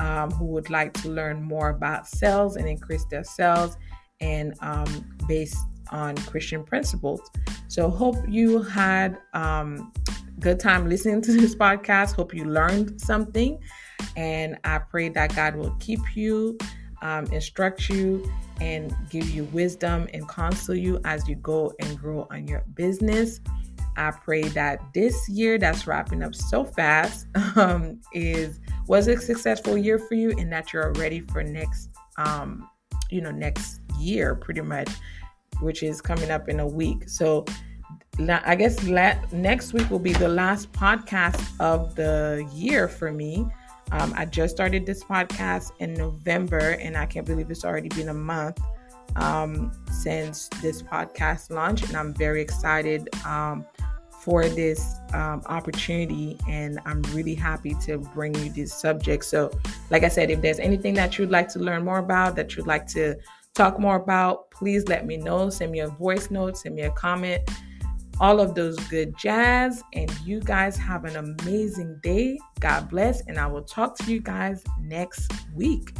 um, 0.00 0.30
who 0.30 0.46
would 0.46 0.70
like 0.70 0.92
to 1.02 1.08
learn 1.08 1.42
more 1.42 1.70
about 1.70 2.06
sales 2.06 2.56
and 2.56 2.68
increase 2.68 3.04
their 3.06 3.24
sales 3.24 3.76
and 4.20 4.54
um, 4.60 5.16
based 5.26 5.58
on 5.90 6.16
Christian 6.16 6.64
principles. 6.64 7.20
So, 7.68 7.88
hope 7.88 8.16
you 8.28 8.62
had 8.62 9.18
um, 9.34 9.92
good 10.40 10.60
time 10.60 10.88
listening 10.88 11.22
to 11.22 11.32
this 11.40 11.54
podcast. 11.54 12.14
Hope 12.14 12.34
you 12.34 12.44
learned 12.44 13.00
something, 13.00 13.58
and 14.16 14.58
I 14.64 14.78
pray 14.78 15.08
that 15.10 15.34
God 15.34 15.56
will 15.56 15.74
keep 15.80 16.00
you, 16.14 16.58
um, 17.02 17.26
instruct 17.26 17.88
you, 17.88 18.28
and 18.60 18.94
give 19.10 19.30
you 19.30 19.44
wisdom 19.44 20.08
and 20.12 20.28
counsel 20.28 20.74
you 20.74 21.00
as 21.04 21.28
you 21.28 21.36
go 21.36 21.72
and 21.80 21.98
grow 21.98 22.26
on 22.30 22.48
your 22.48 22.64
business. 22.74 23.40
I 23.98 24.12
pray 24.12 24.42
that 24.42 24.80
this 24.94 25.28
year 25.28 25.58
that's 25.58 25.86
wrapping 25.86 26.22
up 26.22 26.34
so 26.34 26.64
fast 26.64 27.26
um, 27.56 28.00
is 28.12 28.60
was 28.86 29.08
a 29.08 29.18
successful 29.18 29.76
year 29.76 29.98
for 29.98 30.14
you, 30.14 30.30
and 30.38 30.52
that 30.52 30.72
you're 30.72 30.92
ready 30.92 31.20
for 31.20 31.42
next, 31.42 31.90
um, 32.16 32.68
you 33.10 33.20
know, 33.20 33.30
next 33.30 33.80
year 33.98 34.34
pretty 34.34 34.62
much, 34.62 34.88
which 35.60 35.82
is 35.82 36.00
coming 36.00 36.30
up 36.30 36.48
in 36.48 36.60
a 36.60 36.66
week. 36.66 37.08
So 37.08 37.44
I 38.28 38.54
guess 38.56 38.82
next 39.32 39.72
week 39.72 39.90
will 39.90 39.98
be 39.98 40.12
the 40.12 40.28
last 40.28 40.72
podcast 40.72 41.44
of 41.60 41.94
the 41.94 42.48
year 42.52 42.88
for 42.88 43.12
me. 43.12 43.46
Um, 43.90 44.12
I 44.16 44.24
just 44.24 44.54
started 44.54 44.86
this 44.86 45.02
podcast 45.04 45.70
in 45.78 45.94
November, 45.94 46.58
and 46.58 46.96
I 46.96 47.06
can't 47.06 47.26
believe 47.26 47.50
it's 47.50 47.64
already 47.64 47.88
been 47.88 48.08
a 48.08 48.14
month 48.14 48.60
um, 49.16 49.72
since 49.90 50.48
this 50.62 50.82
podcast 50.82 51.50
launched, 51.50 51.88
and 51.88 51.96
I'm 51.96 52.14
very 52.14 52.40
excited 52.42 53.08
um, 53.24 53.64
for 54.28 54.46
this 54.46 54.96
um, 55.14 55.40
opportunity. 55.46 56.38
And 56.46 56.78
I'm 56.84 57.00
really 57.14 57.34
happy 57.34 57.74
to 57.86 57.96
bring 57.96 58.34
you 58.34 58.50
this 58.50 58.74
subject. 58.74 59.24
So, 59.24 59.50
like 59.88 60.02
I 60.02 60.08
said, 60.08 60.30
if 60.30 60.42
there's 60.42 60.58
anything 60.58 60.92
that 60.94 61.18
you'd 61.18 61.30
like 61.30 61.48
to 61.54 61.58
learn 61.58 61.82
more 61.82 61.96
about, 61.96 62.36
that 62.36 62.54
you'd 62.54 62.66
like 62.66 62.86
to 62.88 63.16
talk 63.54 63.80
more 63.80 63.96
about, 63.96 64.50
please 64.50 64.86
let 64.86 65.06
me 65.06 65.16
know. 65.16 65.48
Send 65.48 65.72
me 65.72 65.80
a 65.80 65.88
voice 65.88 66.30
note, 66.30 66.58
send 66.58 66.74
me 66.74 66.82
a 66.82 66.90
comment, 66.90 67.48
all 68.20 68.38
of 68.38 68.54
those 68.54 68.76
good 68.90 69.16
jazz. 69.16 69.82
And 69.94 70.12
you 70.26 70.40
guys 70.40 70.76
have 70.76 71.06
an 71.06 71.16
amazing 71.16 71.98
day. 72.02 72.38
God 72.60 72.90
bless. 72.90 73.22
And 73.28 73.38
I 73.38 73.46
will 73.46 73.62
talk 73.62 73.96
to 73.96 74.12
you 74.12 74.20
guys 74.20 74.62
next 74.78 75.32
week. 75.54 75.94